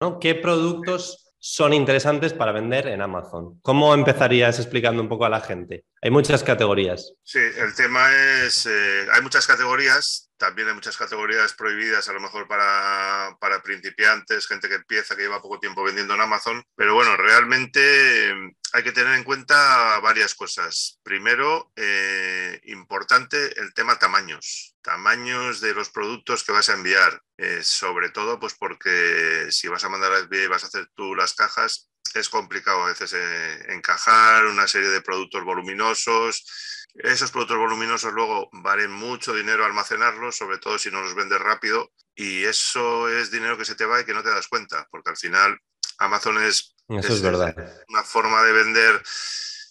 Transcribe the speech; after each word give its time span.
¿no? 0.00 0.18
¿Qué 0.18 0.34
productos 0.34 1.30
son 1.40 1.72
interesantes 1.72 2.34
para 2.34 2.52
vender 2.52 2.86
en 2.86 3.00
Amazon. 3.00 3.58
¿Cómo 3.62 3.94
empezarías 3.94 4.58
explicando 4.58 5.02
un 5.02 5.08
poco 5.08 5.24
a 5.24 5.30
la 5.30 5.40
gente? 5.40 5.86
Hay 6.02 6.10
muchas 6.10 6.44
categorías. 6.44 7.14
Sí, 7.24 7.38
el 7.38 7.74
tema 7.74 8.14
es, 8.44 8.66
eh, 8.66 9.06
hay 9.10 9.22
muchas 9.22 9.46
categorías, 9.46 10.30
también 10.36 10.68
hay 10.68 10.74
muchas 10.74 10.98
categorías 10.98 11.54
prohibidas 11.54 12.06
a 12.10 12.12
lo 12.12 12.20
mejor 12.20 12.46
para, 12.46 13.36
para, 13.40 13.62
principiantes, 13.62 14.46
gente 14.46 14.68
que 14.68 14.74
empieza, 14.74 15.16
que 15.16 15.22
lleva 15.22 15.40
poco 15.40 15.58
tiempo 15.58 15.82
vendiendo 15.82 16.14
en 16.14 16.20
Amazon, 16.20 16.62
pero 16.76 16.94
bueno, 16.94 17.16
realmente 17.16 18.34
hay 18.72 18.82
que 18.82 18.92
tener 18.92 19.14
en 19.14 19.24
cuenta 19.24 19.98
varias 20.00 20.34
cosas. 20.34 21.00
Primero, 21.02 21.72
eh, 21.76 22.60
importante 22.64 23.60
el 23.60 23.74
tema 23.74 23.98
tamaños, 23.98 24.76
tamaños 24.82 25.60
de 25.60 25.74
los 25.74 25.90
productos 25.90 26.44
que 26.44 26.52
vas 26.52 26.68
a 26.68 26.74
enviar. 26.74 27.22
Eh, 27.36 27.62
sobre 27.62 28.10
todo, 28.10 28.38
pues 28.38 28.54
porque 28.54 29.48
si 29.50 29.68
vas 29.68 29.84
a 29.84 29.88
mandar 29.88 30.12
a 30.12 30.18
SBA 30.20 30.44
y 30.44 30.46
vas 30.48 30.64
a 30.64 30.68
hacer 30.68 30.88
tú 30.94 31.14
las 31.14 31.34
cajas, 31.34 31.90
es 32.14 32.28
complicado 32.28 32.84
a 32.84 32.88
veces 32.88 33.12
eh, 33.12 33.72
encajar 33.72 34.46
una 34.46 34.66
serie 34.66 34.88
de 34.88 35.02
productos 35.02 35.44
voluminosos. 35.44 36.79
Esos 36.94 37.30
productos 37.30 37.58
voluminosos 37.58 38.12
luego 38.12 38.48
valen 38.52 38.90
mucho 38.90 39.34
dinero 39.34 39.64
almacenarlos, 39.64 40.36
sobre 40.36 40.58
todo 40.58 40.78
si 40.78 40.90
no 40.90 41.00
los 41.02 41.14
vendes 41.14 41.40
rápido, 41.40 41.92
y 42.14 42.44
eso 42.44 43.08
es 43.08 43.30
dinero 43.30 43.56
que 43.56 43.64
se 43.64 43.74
te 43.74 43.86
va 43.86 44.00
y 44.00 44.04
que 44.04 44.14
no 44.14 44.22
te 44.22 44.30
das 44.30 44.48
cuenta, 44.48 44.86
porque 44.90 45.10
al 45.10 45.16
final 45.16 45.58
Amazon 45.98 46.42
es, 46.42 46.74
es 46.88 47.22
verdad. 47.22 47.54
una 47.88 48.02
forma 48.02 48.42
de 48.42 48.52
vender 48.52 49.02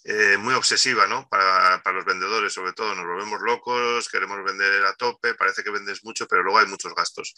eh, 0.05 0.37
muy 0.37 0.53
obsesiva, 0.53 1.07
¿no? 1.07 1.27
Para, 1.27 1.83
para, 1.83 1.97
los 1.97 2.05
vendedores, 2.05 2.53
sobre 2.53 2.73
todo, 2.73 2.95
nos 2.95 3.05
volvemos 3.05 3.41
locos, 3.41 4.07
queremos 4.07 4.43
vender 4.45 4.85
a 4.85 4.93
tope, 4.93 5.33
parece 5.33 5.63
que 5.63 5.71
vendes 5.71 6.03
mucho, 6.05 6.27
pero 6.27 6.43
luego 6.43 6.59
hay 6.59 6.67
muchos 6.67 6.95
gastos. 6.95 7.33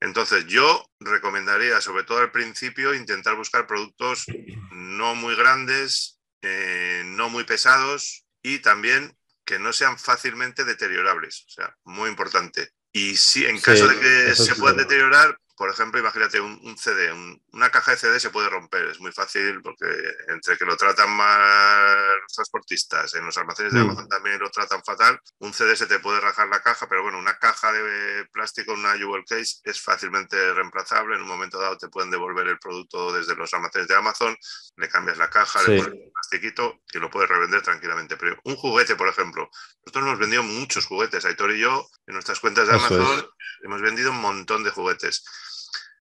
Entonces, 0.00 0.46
yo 0.46 0.86
recomendaría, 1.00 1.80
sobre 1.80 2.04
todo 2.04 2.18
al 2.18 2.32
principio, 2.32 2.94
intentar 2.94 3.36
buscar 3.36 3.66
productos 3.66 4.24
no 4.70 5.14
muy 5.14 5.34
grandes, 5.34 6.20
eh, 6.42 7.02
no 7.04 7.28
muy 7.28 7.44
pesados 7.44 8.24
y 8.42 8.60
también 8.60 9.17
que 9.48 9.58
no 9.58 9.72
sean 9.72 9.98
fácilmente 9.98 10.62
deteriorables, 10.62 11.46
o 11.46 11.50
sea, 11.50 11.74
muy 11.84 12.10
importante. 12.10 12.74
Y 12.92 13.16
si 13.16 13.46
en 13.46 13.58
caso 13.58 13.88
de 13.88 13.98
que 13.98 14.34
se 14.34 14.54
puedan 14.56 14.76
deteriorar, 14.76 15.38
por 15.56 15.70
ejemplo, 15.70 15.98
imagínate 15.98 16.38
un, 16.38 16.76
CD, 16.76 17.10
una 17.52 17.70
caja 17.70 17.92
de 17.92 17.96
CD 17.96 18.20
se 18.20 18.28
puede 18.28 18.50
romper, 18.50 18.84
es 18.88 19.00
muy 19.00 19.10
fácil 19.10 19.60
porque 19.62 19.86
entre 20.28 20.56
que 20.58 20.66
lo 20.66 20.76
tratan 20.76 21.10
mal 21.10 22.20
los 22.20 22.32
transportistas, 22.32 23.14
en 23.14 23.24
los 23.24 23.36
almacenes 23.38 23.72
de 23.72 23.80
mm. 23.80 23.82
Amazon 23.82 24.08
también 24.08 24.38
lo 24.38 24.50
tratan 24.50 24.84
fatal, 24.84 25.18
un 25.38 25.54
CD 25.54 25.74
se 25.74 25.86
te 25.86 25.98
puede 25.98 26.20
rajar 26.20 26.46
la 26.48 26.60
caja, 26.60 26.86
pero 26.88 27.02
bueno, 27.02 27.18
una 27.18 27.38
caja 27.38 27.72
de 27.72 28.26
plástico, 28.26 28.74
una 28.74 28.98
jewel 28.98 29.24
case 29.26 29.56
es 29.64 29.80
fácilmente 29.80 30.36
reemplazable, 30.52 31.16
en 31.16 31.22
un 31.22 31.28
momento 31.28 31.58
dado 31.58 31.78
te 31.78 31.88
pueden 31.88 32.10
devolver 32.10 32.46
el 32.46 32.58
producto 32.58 33.12
desde 33.12 33.34
los 33.34 33.52
almacenes 33.54 33.88
de 33.88 33.96
Amazon, 33.96 34.36
le 34.76 34.88
cambias 34.88 35.16
la 35.16 35.30
caja, 35.30 35.62
le 35.62 35.82
pones 35.82 35.98
plastiquito 36.28 36.80
y 36.92 36.98
lo 36.98 37.10
puedes 37.10 37.28
revender 37.28 37.62
tranquilamente. 37.62 38.16
Pero 38.16 38.36
un 38.44 38.56
juguete, 38.56 38.96
por 38.96 39.08
ejemplo, 39.08 39.50
nosotros 39.84 40.06
hemos 40.06 40.18
vendido 40.18 40.42
muchos 40.42 40.86
juguetes, 40.86 41.24
Aitor 41.24 41.52
y 41.52 41.60
yo, 41.60 41.88
en 42.06 42.14
nuestras 42.14 42.40
cuentas 42.40 42.68
de 42.68 42.74
Amazon 42.74 43.28
hemos 43.62 43.80
vendido 43.80 44.10
un 44.10 44.20
montón 44.20 44.62
de 44.64 44.70
juguetes. 44.70 45.24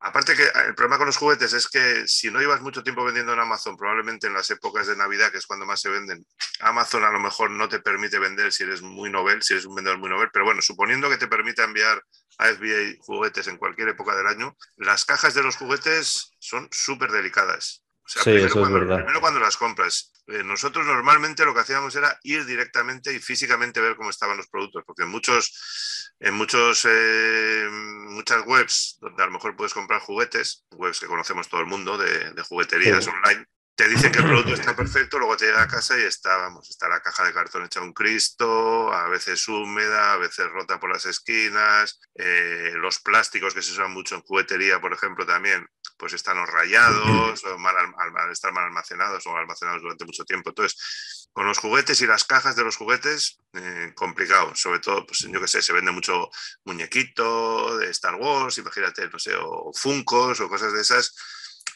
Aparte 0.02 0.34
que 0.34 0.44
el 0.66 0.74
problema 0.74 0.96
con 0.96 1.08
los 1.08 1.18
juguetes 1.18 1.52
es 1.52 1.68
que 1.68 2.06
si 2.06 2.30
no 2.30 2.40
llevas 2.40 2.62
mucho 2.62 2.82
tiempo 2.82 3.04
vendiendo 3.04 3.34
en 3.34 3.40
Amazon, 3.40 3.76
probablemente 3.76 4.28
en 4.28 4.32
las 4.32 4.50
épocas 4.50 4.86
de 4.86 4.96
Navidad, 4.96 5.30
que 5.30 5.36
es 5.36 5.46
cuando 5.46 5.66
más 5.66 5.78
se 5.78 5.90
venden, 5.90 6.24
Amazon 6.60 7.04
a 7.04 7.10
lo 7.10 7.20
mejor 7.20 7.50
no 7.50 7.68
te 7.68 7.80
permite 7.80 8.18
vender 8.18 8.50
si 8.50 8.62
eres 8.62 8.80
muy 8.80 9.10
novel, 9.10 9.42
si 9.42 9.52
eres 9.52 9.66
un 9.66 9.74
vendedor 9.74 9.98
muy 9.98 10.08
novel, 10.08 10.30
pero 10.32 10.46
bueno, 10.46 10.62
suponiendo 10.62 11.10
que 11.10 11.18
te 11.18 11.28
permita 11.28 11.64
enviar 11.64 12.02
a 12.38 12.46
FBA 12.46 12.96
juguetes 13.00 13.46
en 13.48 13.58
cualquier 13.58 13.90
época 13.90 14.16
del 14.16 14.26
año, 14.26 14.56
las 14.76 15.04
cajas 15.04 15.34
de 15.34 15.42
los 15.42 15.56
juguetes 15.56 16.32
son 16.38 16.66
súper 16.70 17.12
delicadas. 17.12 17.84
Sí, 18.18 18.30
primero, 18.30 18.46
eso 18.46 18.60
cuando, 18.60 18.78
es 18.78 18.84
verdad. 18.84 18.96
primero 18.96 19.20
cuando 19.20 19.40
las 19.40 19.56
compras. 19.56 20.12
Eh, 20.26 20.44
nosotros 20.44 20.86
normalmente 20.86 21.44
lo 21.44 21.54
que 21.54 21.60
hacíamos 21.60 21.94
era 21.96 22.18
ir 22.22 22.44
directamente 22.44 23.12
y 23.12 23.18
físicamente 23.18 23.80
ver 23.80 23.96
cómo 23.96 24.10
estaban 24.10 24.36
los 24.36 24.48
productos, 24.48 24.84
porque 24.86 25.02
en 25.02 25.08
muchos 25.08 26.10
en 26.20 26.34
muchos, 26.34 26.86
eh, 26.88 27.66
muchas 27.70 28.46
webs 28.46 28.98
donde 29.00 29.22
a 29.22 29.26
lo 29.26 29.32
mejor 29.32 29.56
puedes 29.56 29.72
comprar 29.72 30.00
juguetes, 30.00 30.66
webs 30.72 31.00
que 31.00 31.06
conocemos 31.06 31.48
todo 31.48 31.62
el 31.62 31.66
mundo 31.66 31.96
de, 31.96 32.42
jugueterías 32.42 33.06
online, 33.06 33.46
te 33.74 33.88
dicen 33.88 34.12
que 34.12 34.18
el 34.18 34.26
producto 34.26 34.52
está 34.52 34.76
perfecto, 34.76 35.18
luego 35.18 35.38
te 35.38 35.46
llega 35.46 35.62
a 35.62 35.68
casa 35.68 35.98
y 35.98 36.02
está, 36.02 36.36
vamos, 36.36 36.68
está 36.68 36.88
la 36.88 37.00
caja 37.00 37.24
de 37.24 37.32
cartón 37.32 37.64
hecha 37.64 37.80
un 37.80 37.94
Cristo, 37.94 38.92
a 38.92 39.08
veces 39.08 39.48
húmeda, 39.48 40.12
a 40.12 40.18
veces 40.18 40.46
rota 40.50 40.78
por 40.78 40.92
las 40.92 41.06
esquinas, 41.06 41.98
eh, 42.16 42.72
los 42.74 43.00
plásticos 43.00 43.54
que 43.54 43.62
se 43.62 43.72
usan 43.72 43.92
mucho 43.92 44.16
en 44.16 44.22
juguetería, 44.22 44.78
por 44.78 44.92
ejemplo, 44.92 45.24
también, 45.24 45.66
pues 46.00 46.14
están 46.14 46.44
rayados, 46.46 47.44
o 47.44 47.58
mal, 47.58 47.76
al, 47.76 48.32
estar 48.32 48.52
mal 48.52 48.64
almacenados 48.64 49.26
o 49.26 49.36
almacenados 49.36 49.82
durante 49.82 50.06
mucho 50.06 50.24
tiempo. 50.24 50.48
Entonces, 50.48 51.28
con 51.32 51.46
los 51.46 51.58
juguetes 51.58 52.00
y 52.00 52.06
las 52.06 52.24
cajas 52.24 52.56
de 52.56 52.64
los 52.64 52.76
juguetes, 52.76 53.38
eh, 53.52 53.92
complicado. 53.94 54.56
Sobre 54.56 54.80
todo, 54.80 55.04
pues 55.04 55.20
yo 55.20 55.40
qué 55.40 55.46
sé, 55.46 55.60
se 55.60 55.74
vende 55.74 55.92
mucho 55.92 56.30
muñequito 56.64 57.76
de 57.76 57.90
Star 57.90 58.14
Wars, 58.14 58.56
imagínate, 58.56 59.08
no 59.10 59.18
sé, 59.18 59.34
o 59.36 59.70
Funcos 59.74 60.40
o 60.40 60.48
cosas 60.48 60.72
de 60.72 60.80
esas. 60.80 61.14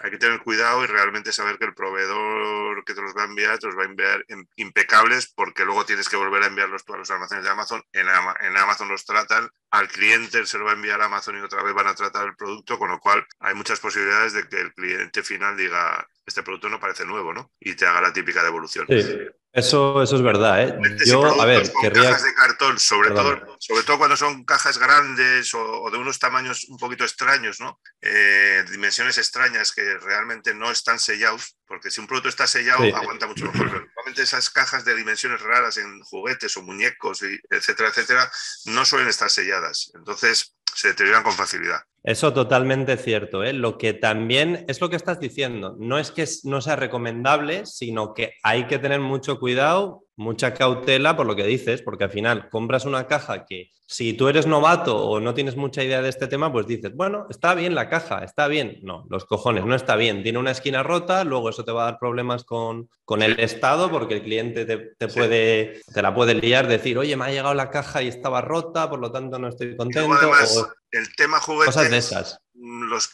Hay 0.01 0.11
que 0.11 0.19
tener 0.19 0.41
cuidado 0.41 0.85
y 0.85 0.87
realmente 0.87 1.33
saber 1.33 1.59
que 1.59 1.67
el 1.67 1.75
proveedor 1.75 2.85
que 2.85 2.95
te 2.95 3.03
los 3.03 3.17
va 3.17 3.23
a 3.23 3.27
enviar 3.27 3.59
te 3.59 3.67
los 3.67 3.77
va 3.77 3.83
a 3.83 3.87
enviar 3.87 4.25
impecables 4.57 5.33
porque 5.35 5.65
luego 5.65 5.85
tienes 5.85 6.09
que 6.09 6.17
volver 6.17 6.43
a 6.43 6.47
enviarlos 6.47 6.85
a 6.89 6.97
los 6.97 7.11
almacenes 7.11 7.45
de 7.45 7.51
Amazon. 7.51 7.83
En, 7.93 8.07
en 8.09 8.57
Amazon 8.57 8.89
los 8.89 9.05
tratan, 9.05 9.49
al 9.71 9.89
cliente 9.89 10.45
se 10.47 10.59
lo 10.59 10.65
va 10.65 10.73
a 10.73 10.75
enviar 10.75 11.01
a 11.01 11.07
Amazon 11.07 11.39
y 11.39 11.41
otra 11.41 11.63
vez 11.63 11.75
van 11.75 11.89
a 11.89 11.95
tratar 11.95 12.27
el 12.27 12.37
producto, 12.37 12.79
con 12.79 12.91
lo 12.91 12.99
cual 12.99 13.27
hay 13.41 13.55
muchas 13.55 13.81
posibilidades 13.81 14.33
de 14.33 14.49
que 14.49 14.61
el 14.61 14.73
cliente 14.73 15.23
final 15.23 15.57
diga, 15.57 16.07
este 16.27 16.43
producto 16.43 16.69
no 16.69 16.81
parece 16.81 17.05
nuevo, 17.05 17.33
¿no? 17.33 17.53
Y 17.61 17.75
te 17.75 17.87
haga 17.87 18.01
la 18.01 18.13
típica 18.13 18.43
devolución. 18.43 18.87
Sí. 18.89 19.29
Eso, 19.55 20.03
eso 20.03 20.17
es 20.17 20.23
verdad, 20.23 20.63
¿eh? 20.63 20.97
Yo, 21.07 21.41
a 21.41 21.45
ver, 21.45 21.71
querría... 21.81 22.11
cajas 22.11 22.25
de 22.25 22.35
cartón, 22.35 22.81
sobre 22.81 23.11
todo, 23.11 23.57
sobre 23.61 23.85
todo 23.85 23.99
cuando 23.99 24.17
son 24.17 24.45
cajas 24.45 24.79
grandes 24.79 25.55
o, 25.55 25.89
de 25.93 25.97
unos 25.97 26.19
tamaños 26.19 26.65
un 26.65 26.77
poquito 26.77 27.05
extraños, 27.05 27.61
¿no? 27.61 27.81
Eh, 28.01 28.65
dimensiones 28.73 29.17
extrañas 29.17 29.71
que 29.71 29.97
realmente 29.99 30.55
no 30.55 30.73
están 30.73 30.99
sellados, 30.99 31.57
porque 31.69 31.93
si 31.93 32.01
un 32.01 32.09
producto 32.09 32.31
está 32.31 32.49
sellado 32.49 32.83
aguanta 32.97 33.29
mucho 33.29 33.45
mejor. 33.45 33.69
Pero 33.69 33.87
normalmente 33.87 34.23
esas 34.23 34.51
cajas 34.51 34.85
de 34.85 34.97
dimensiones 34.97 35.41
raras 35.41 35.77
en 35.77 36.01
juguetes 36.01 36.57
o 36.57 36.63
muñecos, 36.63 37.23
y 37.23 37.39
etcétera, 37.49 37.91
etcétera, 37.91 38.29
no 38.65 38.85
suelen 38.85 39.07
estar 39.09 39.31
selladas. 39.31 39.93
Entonces 39.95 40.54
se 40.75 40.89
deterioran 40.89 41.23
con 41.23 41.33
facilidad. 41.33 41.81
Eso 42.03 42.35
totalmente 42.35 42.99
cierto. 42.99 43.43
¿eh? 43.43 43.55
Lo 43.55 43.79
que 43.79 43.95
también 43.95 44.67
es 44.69 44.81
lo 44.81 44.91
que 44.91 44.97
estás 44.97 45.21
diciendo. 45.21 45.75
No 45.79 45.99
es 45.99 46.11
que 46.11 46.29
no 46.45 46.61
sea 46.61 46.77
recomendable, 46.77 47.65
sino 47.65 48.13
que 48.13 48.35
hay 48.43 48.67
que 48.67 48.79
tener 48.79 49.01
mucho 49.01 49.41
cuidado 49.41 50.05
mucha 50.17 50.55
cautela 50.55 51.17
por 51.17 51.27
lo 51.27 51.37
que 51.37 51.45
dices, 51.45 51.83
porque 51.83 52.05
al 52.05 52.11
final 52.11 52.49
compras 52.49 52.85
una 52.85 53.07
caja 53.07 53.45
que 53.45 53.71
si 53.87 54.15
tú 54.15 54.29
eres 54.29 54.47
novato 54.47 54.97
o 54.97 55.21
no 55.21 55.35
tienes 55.35 55.57
mucha 55.57 55.85
idea 55.85 56.01
de 56.01 56.09
este 56.09 56.27
tema, 56.27 56.51
pues 56.51 56.67
dices, 56.67 56.95
bueno, 56.95 57.27
está 57.29 57.55
bien 57.55 57.75
la 57.75 57.91
caja, 57.91 58.25
está 58.25 58.49
bien. 58.49 58.79
No, 58.83 59.05
los 59.11 59.27
cojones, 59.27 59.67
no 59.67 59.75
está 59.75 59.95
bien. 59.97 60.23
Tiene 60.23 60.39
una 60.39 60.53
esquina 60.53 60.83
rota, 60.83 61.23
luego 61.25 61.51
eso 61.51 61.65
te 61.65 61.73
va 61.73 61.83
a 61.83 61.91
dar 61.91 61.99
problemas 61.99 62.45
con, 62.45 62.89
con 63.05 63.23
el 63.23 63.39
Estado 63.39 63.91
porque 63.91 64.15
el 64.15 64.23
cliente 64.23 64.65
te, 64.65 65.09
puede, 65.09 65.83
te 65.93 66.03
la 66.03 66.15
puede 66.15 66.35
liar, 66.35 66.67
decir, 66.67 66.97
oye, 66.97 67.15
me 67.17 67.27
ha 67.27 67.31
llegado 67.31 67.55
la 67.55 67.71
caja 67.71 68.03
y 68.03 68.09
estaba 68.09 68.41
rota, 68.41 68.89
por 68.89 69.01
lo 69.01 69.13
tanto 69.13 69.39
no 69.39 69.49
estoy 69.49 69.77
contento. 69.77 70.09
O 70.57 70.73
el 70.91 71.15
tema 71.17 71.41
juguetes, 71.41 71.75
cosas 71.75 71.91
de 71.91 71.99
esas 71.99 72.39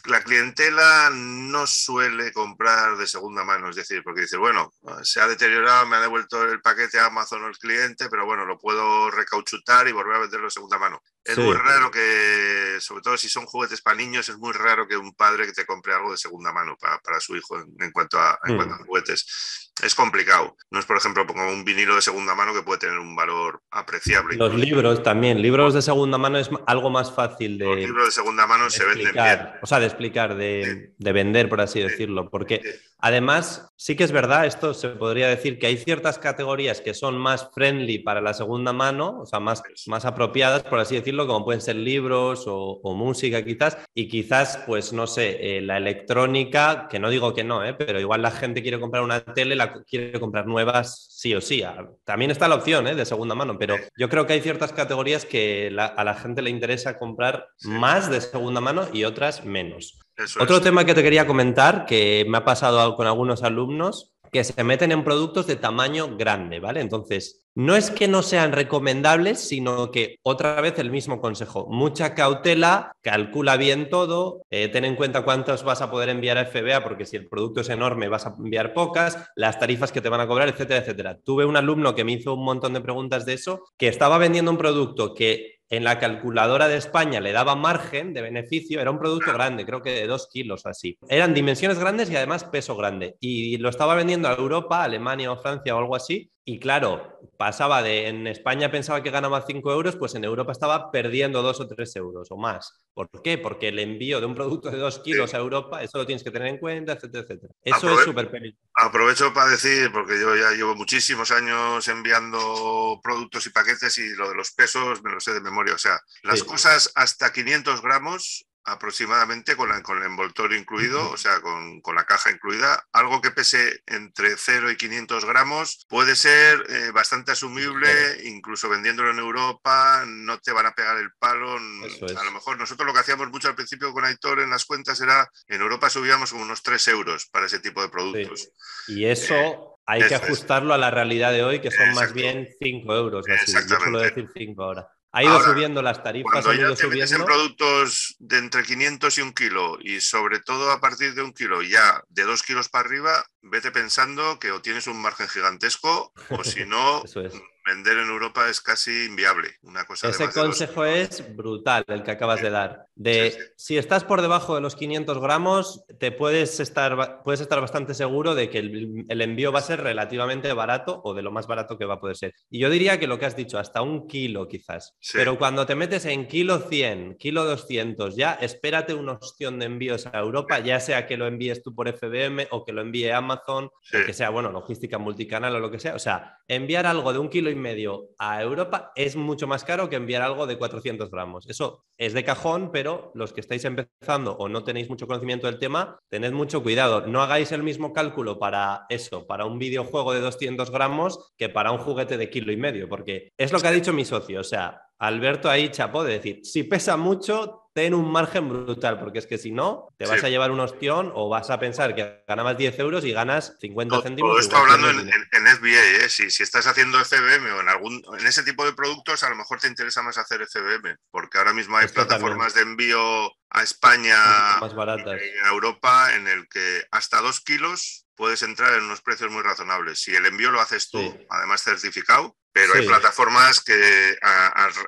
la 0.05 0.23
clientela 0.23 1.09
no 1.11 1.65
suele 1.65 2.31
comprar 2.31 2.95
de 2.95 3.07
segunda 3.07 3.43
mano, 3.43 3.69
es 3.69 3.75
decir, 3.75 4.03
porque 4.03 4.21
dice, 4.21 4.37
bueno, 4.37 4.71
se 5.01 5.19
ha 5.19 5.27
deteriorado, 5.27 5.87
me 5.87 5.95
ha 5.95 6.01
devuelto 6.01 6.43
el 6.43 6.61
paquete 6.61 6.99
a 6.99 7.07
Amazon 7.07 7.43
o 7.43 7.47
el 7.47 7.57
cliente, 7.57 8.07
pero 8.09 8.25
bueno, 8.25 8.45
lo 8.45 8.59
puedo 8.59 9.09
recauchutar 9.09 9.87
y 9.87 9.91
volver 9.91 10.15
a 10.15 10.19
venderlo 10.19 10.45
de 10.45 10.51
segunda 10.51 10.77
mano. 10.77 11.01
Es 11.23 11.37
muy 11.37 11.55
raro 11.55 11.91
que, 11.91 12.77
sobre 12.79 13.01
todo 13.03 13.15
si 13.15 13.29
son 13.29 13.45
juguetes 13.45 13.81
para 13.81 13.95
niños, 13.95 14.27
es 14.27 14.37
muy 14.37 14.53
raro 14.53 14.87
que 14.87 14.97
un 14.97 15.13
padre 15.13 15.45
que 15.45 15.53
te 15.53 15.65
compre 15.65 15.93
algo 15.93 16.11
de 16.11 16.17
segunda 16.17 16.51
mano 16.51 16.75
para, 16.79 16.99
para 16.99 17.19
su 17.19 17.35
hijo 17.35 17.59
en, 17.59 17.91
cuanto 17.91 18.19
a, 18.19 18.39
en 18.45 18.55
cuanto 18.55 18.75
a 18.75 18.79
mm. 18.79 18.85
juguetes. 18.85 19.71
Es 19.83 19.95
complicado. 19.95 20.55
No 20.69 20.79
es, 20.79 20.85
por 20.85 20.97
ejemplo, 20.97 21.25
como 21.25 21.47
un 21.47 21.63
vinilo 21.63 21.95
de 21.95 22.01
segunda 22.01 22.35
mano 22.35 22.53
que 22.53 22.63
puede 22.63 22.79
tener 22.79 22.97
un 22.97 23.15
valor 23.15 23.61
apreciable. 23.71 24.35
Los 24.35 24.53
libros 24.55 25.01
también. 25.01 25.41
Libros 25.41 25.73
de 25.73 25.81
segunda 25.81 26.17
mano 26.17 26.37
es 26.37 26.49
algo 26.67 26.89
más 26.89 27.13
fácil 27.13 27.57
de. 27.57 27.65
Los 27.65 27.77
libros 27.77 28.05
de 28.05 28.11
segunda 28.11 28.47
mano 28.47 28.69
se 28.69 28.83
venden 28.83 29.13
bien. 29.13 29.49
O 29.61 29.67
sea, 29.67 29.79
de 29.79 29.85
explicar, 29.85 30.35
de, 30.35 30.93
de 30.97 31.11
vender, 31.11 31.49
por 31.49 31.61
así 31.61 31.79
decirlo. 31.79 32.29
Porque 32.29 32.61
Además, 33.03 33.73
sí 33.77 33.95
que 33.95 34.03
es 34.03 34.11
verdad, 34.11 34.45
esto 34.45 34.75
se 34.75 34.89
podría 34.89 35.27
decir 35.27 35.57
que 35.57 35.65
hay 35.65 35.77
ciertas 35.77 36.19
categorías 36.19 36.81
que 36.81 36.93
son 36.93 37.17
más 37.17 37.49
friendly 37.51 37.97
para 37.97 38.21
la 38.21 38.35
segunda 38.35 38.73
mano, 38.73 39.21
o 39.21 39.25
sea, 39.25 39.39
más, 39.39 39.63
más 39.87 40.05
apropiadas, 40.05 40.61
por 40.61 40.77
así 40.77 40.95
decirlo, 40.95 41.10
como 41.17 41.45
pueden 41.45 41.61
ser 41.61 41.75
libros 41.75 42.45
o, 42.47 42.79
música 42.93 43.43
quizás, 43.43 43.77
y 43.93 44.07
quizás, 44.07 44.63
pues 44.65 44.93
no 44.93 45.07
sé, 45.07 45.57
eh, 45.57 45.61
la 45.61 45.77
electrónica, 45.77 46.87
que 46.89 46.99
no 46.99 47.09
digo 47.09 47.33
que 47.33 47.43
no, 47.43 47.63
eh, 47.63 47.73
pero 47.73 47.99
igual 47.99 48.21
la 48.21 48.31
gente 48.31 48.61
quiere 48.61 48.79
comprar 48.79 49.03
una 49.03 49.23
tele, 49.23 49.55
la 49.55 49.73
quiere 49.83 50.19
comprar 50.19 50.47
nuevas 50.47 51.07
sí 51.09 51.33
o 51.33 51.41
sí. 51.41 51.63
También 52.03 52.31
está 52.31 52.47
la 52.47 52.55
opción 52.55 52.87
eh, 52.87 52.95
de 52.95 53.05
segunda 53.05 53.35
mano, 53.35 53.57
pero 53.57 53.75
yo 53.97 54.09
creo 54.09 54.25
que 54.27 54.33
hay 54.33 54.41
ciertas 54.41 54.73
categorías 54.73 55.25
que 55.25 55.75
a 55.77 56.03
la 56.03 56.13
gente 56.15 56.41
le 56.41 56.49
interesa 56.49 56.97
comprar 56.97 57.47
más 57.63 58.09
de 58.09 58.21
segunda 58.21 58.61
mano 58.61 58.87
y 58.93 59.03
otras 59.03 59.45
menos. 59.45 59.99
Otro 60.39 60.61
tema 60.61 60.85
que 60.85 60.93
te 60.93 61.03
quería 61.03 61.25
comentar, 61.25 61.85
que 61.85 62.25
me 62.27 62.37
ha 62.37 62.45
pasado 62.45 62.95
con 62.95 63.07
algunos 63.07 63.43
alumnos, 63.43 64.13
que 64.31 64.43
se 64.43 64.63
meten 64.63 64.91
en 64.91 65.03
productos 65.03 65.47
de 65.47 65.57
tamaño 65.57 66.15
grande, 66.15 66.59
¿vale? 66.59 66.79
Entonces, 66.79 67.40
no 67.55 67.75
es 67.75 67.91
que 67.91 68.07
no 68.07 68.21
sean 68.21 68.51
recomendables, 68.51 69.39
sino 69.39 69.91
que 69.91 70.17
otra 70.23 70.59
vez 70.61 70.79
el 70.79 70.91
mismo 70.91 71.19
consejo, 71.19 71.67
mucha 71.69 72.15
cautela, 72.15 72.93
calcula 73.01 73.57
bien 73.57 73.89
todo, 73.89 74.43
eh, 74.49 74.69
ten 74.69 74.85
en 74.85 74.95
cuenta 74.95 75.23
cuántos 75.23 75.63
vas 75.63 75.81
a 75.81 75.91
poder 75.91 76.09
enviar 76.09 76.37
a 76.37 76.45
FBA, 76.45 76.83
porque 76.83 77.05
si 77.05 77.17
el 77.17 77.27
producto 77.27 77.61
es 77.61 77.69
enorme 77.69 78.07
vas 78.07 78.25
a 78.25 78.35
enviar 78.37 78.73
pocas, 78.73 79.17
las 79.35 79.59
tarifas 79.59 79.91
que 79.91 80.01
te 80.01 80.09
van 80.09 80.21
a 80.21 80.27
cobrar, 80.27 80.47
etcétera, 80.49 80.79
etcétera. 80.79 81.17
Tuve 81.23 81.45
un 81.45 81.57
alumno 81.57 81.95
que 81.95 82.03
me 82.03 82.13
hizo 82.13 82.33
un 82.33 82.45
montón 82.45 82.73
de 82.73 82.81
preguntas 82.81 83.25
de 83.25 83.33
eso, 83.33 83.63
que 83.77 83.87
estaba 83.87 84.17
vendiendo 84.17 84.51
un 84.51 84.57
producto 84.57 85.13
que 85.13 85.61
en 85.71 85.85
la 85.85 85.99
calculadora 85.99 86.67
de 86.67 86.75
España 86.75 87.21
le 87.21 87.31
daba 87.31 87.55
margen 87.55 88.13
de 88.13 88.21
beneficio, 88.21 88.81
era 88.81 88.91
un 88.91 88.99
producto 88.99 89.31
grande, 89.31 89.65
creo 89.65 89.81
que 89.81 89.91
de 89.91 90.05
dos 90.05 90.27
kilos 90.27 90.65
así. 90.65 90.97
Eran 91.07 91.33
dimensiones 91.33 91.79
grandes 91.79 92.11
y 92.11 92.15
además 92.17 92.43
peso 92.43 92.75
grande. 92.75 93.15
Y 93.21 93.57
lo 93.57 93.69
estaba 93.69 93.95
vendiendo 93.95 94.27
a 94.27 94.35
Europa, 94.35 94.83
Alemania 94.83 95.31
o 95.31 95.37
Francia 95.37 95.73
o 95.73 95.79
algo 95.79 95.95
así, 95.95 96.29
y 96.43 96.59
claro, 96.59 97.19
pasaba 97.37 97.83
de 97.83 98.07
en 98.07 98.25
España 98.25 98.71
pensaba 98.71 99.03
que 99.03 99.11
ganaba 99.11 99.45
5 99.45 99.71
euros, 99.71 99.95
pues 99.95 100.15
en 100.15 100.23
Europa 100.23 100.51
estaba 100.51 100.91
perdiendo 100.91 101.43
2 101.43 101.59
o 101.59 101.67
3 101.67 101.95
euros 101.97 102.31
o 102.31 102.37
más. 102.37 102.83
¿Por 102.93 103.09
qué? 103.23 103.37
Porque 103.37 103.67
el 103.67 103.77
envío 103.77 104.19
de 104.19 104.25
un 104.25 104.33
producto 104.33 104.71
de 104.71 104.77
2 104.77 104.99
kilos 104.99 105.33
a 105.35 105.37
Europa, 105.37 105.83
eso 105.83 105.99
lo 105.99 106.05
tienes 106.05 106.23
que 106.23 106.31
tener 106.31 106.47
en 106.47 106.57
cuenta, 106.57 106.93
etcétera, 106.93 107.23
etcétera. 107.23 107.53
Eso 107.63 107.93
es 107.93 108.05
súper 108.05 108.31
peligroso. 108.31 108.63
Aprovecho 108.73 109.33
para 109.33 109.51
decir, 109.51 109.91
porque 109.91 110.19
yo 110.19 110.35
ya 110.35 110.51
llevo 110.51 110.75
muchísimos 110.75 111.29
años 111.31 111.87
enviando 111.87 112.99
productos 113.03 113.45
y 113.45 113.51
paquetes 113.51 113.97
y 113.99 114.15
lo 114.15 114.29
de 114.29 114.35
los 114.35 114.51
pesos 114.51 115.03
me 115.03 115.11
lo 115.11 115.19
sé 115.19 115.33
de 115.33 115.41
memoria. 115.41 115.75
O 115.75 115.79
sea, 115.79 115.99
las 116.23 116.43
cosas 116.43 116.91
hasta 116.95 117.31
500 117.31 117.81
gramos 117.81 118.47
aproximadamente 118.65 119.55
con, 119.55 119.69
con, 119.81 119.97
el 119.97 120.05
envoltorio 120.05 120.57
incluido, 120.57 121.09
o 121.09 121.17
sea, 121.17 121.41
con, 121.41 121.81
la 121.95 122.05
caja 122.05 122.31
incluida. 122.31 122.83
Algo 122.93 123.21
que 123.21 123.31
pese 123.31 123.81
entre 123.87 124.35
0 124.37 124.71
y 124.71 124.77
500 124.77 125.25
gramos 125.25 125.85
puede 125.89 126.15
ser 126.15 126.63
eh, 126.69 126.91
bastante 126.91 127.31
asumible, 127.31 127.89
incluso 128.23 128.69
vendiéndolo 128.69 129.11
en 129.11 129.19
Europa, 129.19 130.03
no 130.07 130.39
te 130.39 130.51
van 130.51 130.65
a 130.65 130.73
pegar 130.73 130.97
el 130.97 131.11
palo. 131.19 131.55
A 131.55 132.23
lo 132.23 132.31
mejor 132.31 132.57
nosotros 132.57 132.85
lo 132.85 132.93
que 132.93 132.99
hacíamos 132.99 133.29
mucho 133.29 133.47
al 133.47 133.55
principio 133.55 133.93
con 133.93 134.05
Aitor 134.05 134.39
en 134.39 134.49
las 134.49 134.65
cuentas 134.65 134.99
era, 135.01 135.29
en 135.47 135.61
Europa 135.61 135.89
subíamos 135.89 136.31
unos 136.31 136.63
3 136.63 136.87
euros 136.89 137.27
para 137.31 137.47
ese 137.47 137.59
tipo 137.59 137.81
de 137.81 137.89
productos. 137.89 138.49
Y 138.87 139.05
eso... 139.05 139.35
Eh, 139.35 139.59
hay 139.87 140.07
que 140.07 140.15
ajustarlo 140.15 140.73
a 140.73 140.77
la 140.77 140.91
realidad 140.91 141.33
de 141.33 141.43
hoy, 141.43 141.59
que 141.59 141.71
son 141.71 141.93
más 141.95 142.13
bien 142.13 142.47
5 142.59 142.95
euros. 142.95 143.25
Así. 143.27 143.51
Yo 143.67 143.77
suelo 143.77 143.99
decir 143.99 144.29
5 144.33 144.63
ahora. 144.63 144.87
Ha 145.13 145.23
ido 145.23 145.43
subiendo 145.43 145.81
las 145.81 146.01
tarifas. 146.01 146.31
Cuando 146.31 146.53
ya 146.53 146.73
te 146.73 146.87
metes 146.87 147.11
en 147.11 147.25
productos 147.25 148.15
de 148.19 148.37
entre 148.37 148.63
500 148.63 149.17
y 149.17 149.21
un 149.21 149.33
kilo 149.33 149.77
y 149.81 149.99
sobre 149.99 150.39
todo 150.39 150.71
a 150.71 150.79
partir 150.79 151.13
de 151.13 151.21
un 151.21 151.33
kilo 151.33 151.61
ya 151.61 152.01
de 152.09 152.23
dos 152.23 152.43
kilos 152.43 152.69
para 152.69 152.87
arriba, 152.87 153.25
vete 153.41 153.71
pensando 153.71 154.39
que 154.39 154.51
o 154.51 154.61
tienes 154.61 154.87
un 154.87 155.01
margen 155.01 155.27
gigantesco 155.27 156.13
o 156.29 156.43
si 156.45 156.65
no, 156.65 157.03
vender 157.65 157.97
en 157.97 158.07
Europa 158.07 158.49
es 158.49 158.61
casi 158.61 159.05
inviable. 159.05 159.49
Una 159.61 159.85
cosa 159.85 160.09
Ese 160.09 160.29
consejo 160.29 160.85
es 160.85 161.35
brutal, 161.35 161.83
el 161.87 162.03
que 162.03 162.11
acabas 162.11 162.41
de 162.41 162.49
dar. 162.49 162.87
De 162.95 163.53
si 163.55 163.77
estás 163.77 164.03
por 164.03 164.21
debajo 164.21 164.55
de 164.55 164.61
los 164.61 164.75
500 164.75 165.19
gramos, 165.19 165.83
te 165.99 166.11
puedes 166.11 166.59
estar, 166.59 167.23
puedes 167.23 167.41
estar 167.41 167.61
bastante 167.61 167.93
seguro 167.93 168.35
de 168.35 168.49
que 168.49 168.59
el, 168.59 169.21
envío 169.21 169.51
va 169.51 169.59
a 169.59 169.63
ser 169.63 169.81
relativamente 169.81 170.51
barato 170.53 171.01
o 171.03 171.13
de 171.13 171.21
lo 171.21 171.31
más 171.31 171.47
barato 171.47 171.77
que 171.77 171.85
va 171.85 171.95
a 171.95 171.99
poder 171.99 172.17
ser. 172.17 172.33
Y 172.49 172.59
yo 172.59 172.69
diría 172.69 172.99
que 172.99 173.07
lo 173.07 173.19
que 173.19 173.25
has 173.25 173.35
dicho, 173.35 173.59
hasta 173.59 173.81
un 173.81 174.07
kilo 174.07 174.47
quizás. 174.47 174.95
Pero 175.13 175.37
cuando 175.37 175.65
te 175.65 175.75
metes 175.75 176.05
en 176.05 176.27
kilo 176.27 176.59
100, 176.59 177.17
kilo 177.17 177.45
200, 177.45 178.15
ya 178.15 178.33
espérate 178.33 178.93
una 178.93 179.13
opción 179.13 179.59
de 179.59 179.65
envíos 179.65 180.07
a 180.07 180.17
Europa, 180.19 180.59
ya 180.59 180.79
sea 180.79 181.05
que 181.05 181.17
lo 181.17 181.27
envíes 181.27 181.61
tú 181.61 181.75
por 181.75 181.87
FBM 181.87 182.47
o 182.51 182.65
que 182.65 182.73
lo 182.73 182.81
envíe 182.81 183.09
Amazon, 183.11 183.65
o 183.65 184.05
que 184.05 184.13
sea, 184.13 184.29
bueno, 184.29 184.51
logística 184.51 184.97
multicanal 184.97 185.55
o 185.55 185.59
lo 185.59 185.69
que 185.69 185.79
sea. 185.79 185.95
O 185.95 185.99
sea, 185.99 186.39
enviar 186.47 186.85
algo 186.85 187.13
de 187.13 187.19
un 187.19 187.29
kilo 187.29 187.50
y 187.51 187.55
medio 187.55 188.09
a 188.17 188.41
Europa 188.41 188.91
es 188.95 189.15
mucho 189.15 189.47
más 189.47 189.63
caro 189.63 189.89
que 189.89 189.95
enviar 189.95 190.21
algo 190.21 190.47
de 190.47 190.57
400 190.57 191.11
gramos. 191.11 191.47
Eso 191.47 191.83
es 191.97 192.13
de 192.13 192.23
cajón, 192.23 192.71
pero 192.71 193.11
los 193.13 193.33
que 193.33 193.41
estáis 193.41 193.65
empezando 193.65 194.35
o 194.37 194.49
no 194.49 194.63
tenéis 194.63 194.89
mucho 194.89 195.07
conocimiento 195.07 195.47
del 195.47 195.59
tema, 195.59 195.99
tened 196.09 196.31
mucho 196.31 196.63
cuidado. 196.63 197.05
No 197.07 197.21
hagáis 197.21 197.51
el 197.51 197.63
mismo 197.63 197.93
cálculo 197.93 198.39
para 198.39 198.85
eso, 198.89 199.27
para 199.27 199.45
un 199.45 199.59
videojuego 199.59 200.13
de 200.13 200.21
200 200.21 200.71
gramos 200.71 201.33
que 201.37 201.49
para 201.49 201.71
un 201.71 201.77
juguete 201.77 202.17
de 202.17 202.29
kilo 202.29 202.51
y 202.51 202.57
medio, 202.57 202.89
porque 202.89 203.29
es 203.37 203.51
lo 203.51 203.59
que 203.59 203.67
ha 203.67 203.71
dicho 203.71 203.93
mi 203.93 204.05
socio. 204.05 204.39
O 204.39 204.43
sea, 204.43 204.81
Alberto 204.99 205.49
ahí 205.49 205.69
chapó 205.69 206.03
de 206.03 206.13
decir, 206.13 206.39
si 206.43 206.63
pesa 206.63 206.95
mucho, 206.95 207.60
ten 207.73 207.93
un 207.93 208.11
margen 208.11 208.49
brutal, 208.49 208.99
porque 208.99 209.19
es 209.19 209.27
que 209.27 209.37
si 209.37 209.51
no, 209.51 209.87
te 209.97 210.05
vas 210.05 210.23
a 210.23 210.29
llevar 210.29 210.51
un 210.51 210.59
ostión 210.59 211.11
o 211.15 211.29
vas 211.29 211.49
a 211.49 211.59
pensar 211.59 211.95
que 211.95 212.23
ganabas 212.27 212.57
10 212.57 212.79
euros 212.79 213.05
y 213.05 213.13
ganas 213.13 213.55
50 213.59 214.01
céntimos. 214.01 214.31
Todo 214.31 214.39
esto 214.39 214.57
hablando 214.57 214.89
en, 214.89 215.09
en, 215.09 215.47
FBA, 215.47 216.05
¿eh? 216.05 216.09
si, 216.09 216.29
si, 216.29 216.43
estás 216.43 216.67
haciendo 216.67 217.03
FBM 217.03 217.51
o 217.51 217.61
en, 217.61 217.69
algún, 217.69 218.03
en 218.19 218.27
ese 218.27 218.43
tipo 218.43 218.65
de 218.65 218.73
productos, 218.73 219.23
a 219.23 219.29
lo 219.29 219.35
mejor 219.35 219.59
te 219.59 219.67
interesa 219.67 220.01
más 220.01 220.17
hacer 220.17 220.45
FBM, 220.45 220.97
porque 221.11 221.37
ahora 221.37 221.53
mismo 221.53 221.77
hay 221.77 221.87
plataformas 221.87 222.53
de 222.53 222.61
envío 222.61 223.31
a 223.49 223.63
España, 223.63 224.15
más 224.59 224.73
baratas. 224.73 225.21
en 225.21 225.45
Europa, 225.47 226.15
en 226.15 226.27
el 226.27 226.47
que 226.47 226.83
hasta 226.91 227.21
2 227.21 227.41
kilos 227.41 228.05
puedes 228.21 228.43
entrar 228.43 228.75
en 228.75 228.83
unos 228.83 229.01
precios 229.01 229.31
muy 229.31 229.41
razonables. 229.41 229.99
Si 229.99 230.15
el 230.15 230.27
envío 230.27 230.51
lo 230.51 230.61
haces 230.61 230.91
tú, 230.91 231.01
además 231.27 231.63
certificado, 231.63 232.37
pero 232.53 232.75
hay 232.75 232.85
plataformas 232.85 233.63
que 233.63 234.15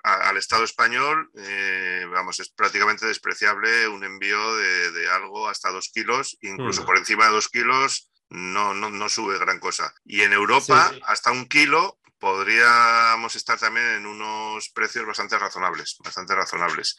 al 0.03 0.37
Estado 0.37 0.63
español, 0.63 1.31
eh, 1.35 2.05
vamos, 2.11 2.39
es 2.39 2.49
prácticamente 2.49 3.07
despreciable 3.07 3.87
un 3.87 4.03
envío 4.03 4.55
de, 4.55 5.09
algo 5.09 5.49
hasta 5.49 5.71
dos 5.71 5.89
kilos, 5.91 6.37
incluso 6.41 6.83
hmm. 6.83 6.85
por 6.85 6.95
encima 6.99 7.25
de 7.25 7.31
dos 7.31 7.49
kilos 7.49 8.11
no, 8.29 8.75
no, 8.75 8.91
no, 8.91 9.09
sube 9.09 9.39
gran 9.39 9.59
cosa. 9.59 9.91
Y 10.05 10.21
en 10.21 10.33
Europa, 10.33 10.93
hasta 11.07 11.31
un 11.31 11.47
kilo 11.47 11.97
podríamos 12.23 13.35
estar 13.35 13.59
también 13.59 13.85
en 13.97 14.05
unos 14.05 14.69
precios 14.69 15.05
bastante 15.05 15.37
razonables, 15.37 15.97
bastante 16.01 16.33
razonables. 16.33 16.95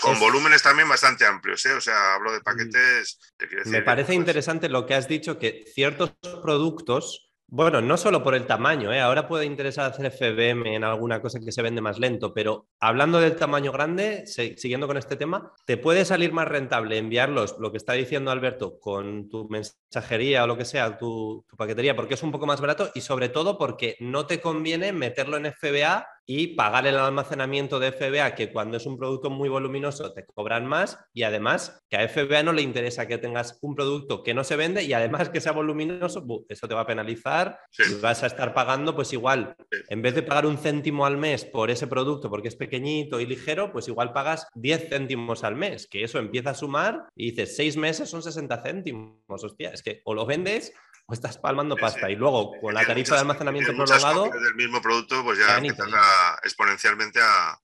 con, 0.00 0.18
volúmenes 0.18 0.62
también 0.62 0.88
bastante 0.88 1.26
amplios, 1.26 1.66
¿eh? 1.66 1.74
o 1.74 1.82
sea, 1.82 2.14
hablo 2.14 2.32
de 2.32 2.38
mm. 2.38 2.44
paquetes. 2.44 3.18
Me 3.66 3.82
parece 3.82 4.14
interesante 4.14 4.70
lo 4.70 4.86
que 4.86 4.94
has 4.94 5.06
dicho, 5.06 5.38
que 5.38 5.64
ciertos 5.74 6.14
productos 6.40 7.27
bueno, 7.50 7.80
no 7.80 7.96
solo 7.96 8.22
por 8.22 8.34
el 8.34 8.46
tamaño, 8.46 8.92
¿eh? 8.92 9.00
ahora 9.00 9.26
puede 9.26 9.46
interesar 9.46 9.90
hacer 9.90 10.10
FBM 10.10 10.76
en 10.76 10.84
alguna 10.84 11.22
cosa 11.22 11.40
que 11.40 11.50
se 11.50 11.62
vende 11.62 11.80
más 11.80 11.98
lento, 11.98 12.34
pero 12.34 12.68
hablando 12.78 13.20
del 13.20 13.36
tamaño 13.36 13.72
grande, 13.72 14.26
siguiendo 14.26 14.86
con 14.86 14.98
este 14.98 15.16
tema, 15.16 15.52
te 15.64 15.78
puede 15.78 16.04
salir 16.04 16.30
más 16.30 16.46
rentable 16.46 16.98
enviarlos, 16.98 17.56
lo 17.58 17.70
que 17.70 17.78
está 17.78 17.94
diciendo 17.94 18.30
Alberto, 18.30 18.78
con 18.78 19.30
tu 19.30 19.48
mensajería 19.48 20.44
o 20.44 20.46
lo 20.46 20.58
que 20.58 20.66
sea, 20.66 20.98
tu, 20.98 21.46
tu 21.48 21.56
paquetería, 21.56 21.96
porque 21.96 22.14
es 22.14 22.22
un 22.22 22.32
poco 22.32 22.44
más 22.44 22.60
barato 22.60 22.90
y 22.94 23.00
sobre 23.00 23.30
todo 23.30 23.56
porque 23.56 23.96
no 23.98 24.26
te 24.26 24.42
conviene 24.42 24.92
meterlo 24.92 25.38
en 25.38 25.50
FBA 25.50 26.06
y 26.30 26.48
pagar 26.48 26.86
el 26.86 26.98
almacenamiento 26.98 27.80
de 27.80 27.90
FBA, 27.90 28.34
que 28.34 28.52
cuando 28.52 28.76
es 28.76 28.84
un 28.84 28.98
producto 28.98 29.30
muy 29.30 29.48
voluminoso 29.48 30.12
te 30.12 30.26
cobran 30.26 30.66
más 30.66 30.98
y 31.14 31.22
además 31.22 31.82
que 31.88 31.96
a 31.96 32.06
FBA 32.06 32.42
no 32.42 32.52
le 32.52 32.60
interesa 32.60 33.08
que 33.08 33.16
tengas 33.16 33.58
un 33.62 33.74
producto 33.74 34.22
que 34.22 34.34
no 34.34 34.44
se 34.44 34.56
vende 34.56 34.82
y 34.84 34.92
además 34.92 35.30
que 35.30 35.40
sea 35.40 35.52
voluminoso, 35.52 36.26
eso 36.50 36.68
te 36.68 36.74
va 36.74 36.82
a 36.82 36.86
penalizar 36.86 37.58
y 37.78 37.94
vas 38.02 38.22
a 38.22 38.26
estar 38.26 38.52
pagando 38.52 38.94
pues 38.94 39.14
igual, 39.14 39.56
en 39.88 40.02
vez 40.02 40.14
de 40.14 40.22
pagar 40.22 40.44
un 40.44 40.58
céntimo 40.58 41.06
al 41.06 41.16
mes 41.16 41.46
por 41.46 41.70
ese 41.70 41.86
producto 41.86 42.28
porque 42.28 42.48
es 42.48 42.56
pequeñito 42.56 43.20
y 43.20 43.26
ligero, 43.26 43.72
pues 43.72 43.88
igual 43.88 44.12
pagas 44.12 44.48
10 44.54 44.90
céntimos 44.90 45.44
al 45.44 45.56
mes, 45.56 45.86
que 45.86 46.04
eso 46.04 46.18
empieza 46.18 46.50
a 46.50 46.54
sumar 46.54 47.06
y 47.16 47.30
dices, 47.30 47.56
seis 47.56 47.78
meses 47.78 48.10
son 48.10 48.22
60 48.22 48.62
céntimos, 48.62 49.16
hostia, 49.28 49.70
es 49.70 49.82
que 49.82 50.02
o 50.04 50.12
lo 50.12 50.26
vendes 50.26 50.74
o 51.10 51.14
estás 51.14 51.38
palmando 51.38 51.74
pasta. 51.74 52.10
Y 52.10 52.16
luego, 52.16 52.52
con 52.60 52.74
la 52.74 52.84
tarifa 52.84 53.14
de 53.14 53.22
almacenamiento 53.22 53.72
prolongado. 53.72 54.24
del 54.24 54.54
mismo 54.54 54.82
producto, 54.82 55.24
pues 55.24 55.38
ya 55.38 55.56
empiezas 55.56 55.88
a, 55.90 56.38
exponencialmente 56.44 57.18
a, 57.22 57.58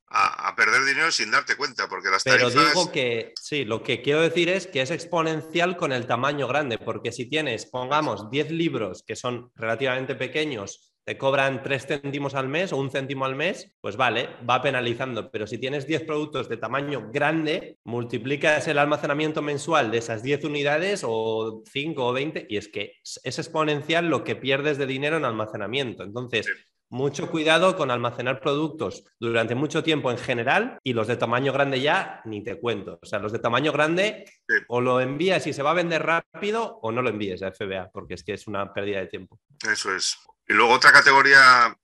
perder 0.56 0.84
dinero 0.84 1.10
sin 1.12 1.30
darte 1.30 1.56
cuenta, 1.56 1.86
porque 1.88 2.08
las 2.08 2.24
tarifas. 2.24 2.54
Pero 2.54 2.68
digo 2.68 2.90
que 2.90 3.34
sí, 3.38 3.64
lo 3.64 3.82
que 3.82 4.00
quiero 4.00 4.22
decir 4.22 4.48
es 4.48 4.66
que 4.66 4.80
es 4.80 4.90
exponencial 4.90 5.76
con 5.76 5.92
el 5.92 6.06
tamaño 6.06 6.48
grande, 6.48 6.78
porque 6.78 7.12
si 7.12 7.26
tienes, 7.26 7.66
pongamos, 7.66 8.30
10 8.30 8.50
libros 8.52 9.04
que 9.06 9.16
son 9.16 9.50
relativamente 9.56 10.14
pequeños 10.14 10.93
te 11.04 11.18
cobran 11.18 11.62
3 11.62 11.86
céntimos 11.86 12.34
al 12.34 12.48
mes 12.48 12.72
o 12.72 12.76
un 12.76 12.90
céntimo 12.90 13.24
al 13.24 13.36
mes, 13.36 13.72
pues 13.80 13.96
vale, 13.96 14.30
va 14.48 14.62
penalizando. 14.62 15.30
Pero 15.30 15.46
si 15.46 15.58
tienes 15.58 15.86
10 15.86 16.04
productos 16.04 16.48
de 16.48 16.56
tamaño 16.56 17.10
grande, 17.12 17.78
multiplicas 17.84 18.66
el 18.68 18.78
almacenamiento 18.78 19.42
mensual 19.42 19.90
de 19.90 19.98
esas 19.98 20.22
10 20.22 20.44
unidades 20.44 21.02
o 21.06 21.62
5 21.70 22.06
o 22.06 22.12
20 22.12 22.46
y 22.48 22.56
es 22.56 22.68
que 22.68 22.94
es 23.02 23.38
exponencial 23.38 24.08
lo 24.08 24.24
que 24.24 24.36
pierdes 24.36 24.78
de 24.78 24.86
dinero 24.86 25.18
en 25.18 25.24
almacenamiento. 25.24 26.02
Entonces, 26.02 26.46
mucho 26.90 27.30
cuidado 27.30 27.76
con 27.76 27.90
almacenar 27.90 28.40
productos 28.40 29.04
durante 29.18 29.54
mucho 29.54 29.82
tiempo 29.82 30.10
en 30.10 30.18
general 30.18 30.78
y 30.84 30.92
los 30.92 31.08
de 31.08 31.16
tamaño 31.16 31.52
grande 31.52 31.80
ya 31.80 32.22
ni 32.24 32.42
te 32.42 32.58
cuento. 32.58 32.98
O 33.02 33.06
sea, 33.06 33.18
los 33.18 33.32
de 33.32 33.40
tamaño 33.40 33.72
grande 33.72 34.24
o 34.68 34.80
lo 34.80 35.00
envías 35.00 35.46
y 35.46 35.52
se 35.52 35.62
va 35.62 35.72
a 35.72 35.74
vender 35.74 36.02
rápido 36.02 36.78
o 36.82 36.92
no 36.92 37.02
lo 37.02 37.10
envíes 37.10 37.42
a 37.42 37.50
FBA 37.50 37.90
porque 37.92 38.14
es 38.14 38.22
que 38.22 38.34
es 38.34 38.46
una 38.46 38.72
pérdida 38.72 39.00
de 39.00 39.06
tiempo. 39.08 39.40
Eso 39.68 39.94
es. 39.94 40.18
Y 40.46 40.52
luego 40.52 40.74
otra 40.74 40.92
categoría 40.92 41.74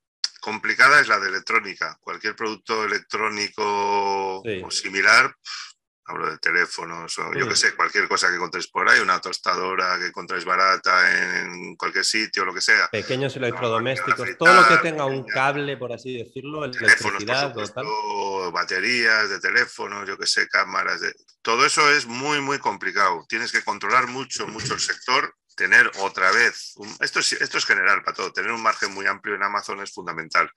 complicada 0.40 1.00
es 1.00 1.08
la 1.08 1.18
de 1.18 1.28
electrónica. 1.28 1.98
Cualquier 2.00 2.34
producto 2.34 2.84
electrónico 2.84 4.42
o 4.42 4.70
similar, 4.70 5.34
hablo 6.10 6.30
de 6.30 6.38
teléfonos 6.38 7.18
o 7.18 7.32
yo 7.34 7.48
que 7.48 7.56
sé, 7.56 7.74
cualquier 7.74 8.08
cosa 8.08 8.28
que 8.28 8.34
encontréis 8.34 8.66
por 8.68 8.88
ahí, 8.88 9.00
una 9.00 9.20
tostadora 9.20 9.98
que 9.98 10.06
encontréis 10.06 10.44
barata 10.44 11.40
en 11.40 11.76
cualquier 11.76 12.04
sitio, 12.04 12.44
lo 12.44 12.52
que 12.52 12.60
sea. 12.60 12.88
Pequeños 12.90 13.36
electrodomésticos, 13.36 14.36
todo 14.38 14.52
lo 14.52 14.68
que 14.68 14.78
tenga 14.78 15.06
un 15.06 15.24
cable, 15.24 15.76
por 15.76 15.92
así 15.92 16.18
decirlo, 16.18 16.64
electricidad 16.64 17.56
o 17.56 17.68
tal. 17.68 18.52
baterías 18.52 19.30
de 19.30 19.40
teléfonos, 19.40 20.08
yo 20.08 20.18
que 20.18 20.26
sé, 20.26 20.48
cámaras, 20.48 21.00
de... 21.00 21.14
todo 21.42 21.64
eso 21.64 21.90
es 21.90 22.06
muy, 22.06 22.40
muy 22.40 22.58
complicado. 22.58 23.24
Tienes 23.28 23.52
que 23.52 23.62
controlar 23.62 24.08
mucho, 24.08 24.46
mucho 24.48 24.74
el 24.74 24.80
sector 24.80 25.34
tener 25.60 25.90
otra 26.00 26.32
vez, 26.32 26.74
esto, 27.00 27.18
es, 27.18 27.32
esto 27.34 27.58
es 27.58 27.66
general 27.66 28.02
para 28.02 28.16
todo, 28.16 28.32
tener 28.32 28.50
un 28.50 28.62
margen 28.62 28.94
muy 28.94 29.04
amplio 29.06 29.34
en 29.34 29.42
Amazon 29.42 29.82
es 29.82 29.92
fundamental. 29.92 30.48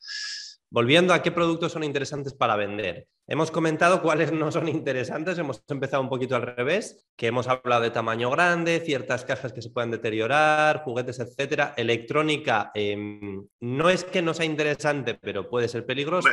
Volviendo 0.70 1.14
a 1.14 1.22
qué 1.22 1.30
productos 1.30 1.74
son 1.74 1.84
interesantes 1.84 2.34
para 2.34 2.56
vender. 2.56 3.08
Hemos 3.28 3.52
comentado 3.52 4.02
cuáles 4.02 4.32
no 4.32 4.50
son 4.52 4.70
interesantes, 4.70 5.38
hemos 5.38 5.62
empezado 5.68 6.02
un 6.02 6.10
poquito 6.10 6.38
al 6.38 6.42
revés, 6.42 7.06
que 7.18 7.28
hemos 7.28 7.48
hablado 7.48 7.84
de 7.84 7.92
tamaño 7.92 8.32
grande, 8.32 8.80
ciertas 8.80 9.26
cajas 9.26 9.52
que 9.52 9.62
se 9.62 9.70
pueden 9.70 9.92
deteriorar, 9.92 10.84
juguetes, 10.84 11.20
etcétera. 11.20 11.74
Electrónica 11.76 12.72
em, 12.74 13.46
no 13.60 13.90
es 13.90 14.06
que 14.06 14.22
no 14.22 14.34
sea 14.34 14.46
interesante, 14.46 15.16
pero 15.22 15.50
puede 15.50 15.68
ser 15.68 15.86
peligroso. 15.86 16.30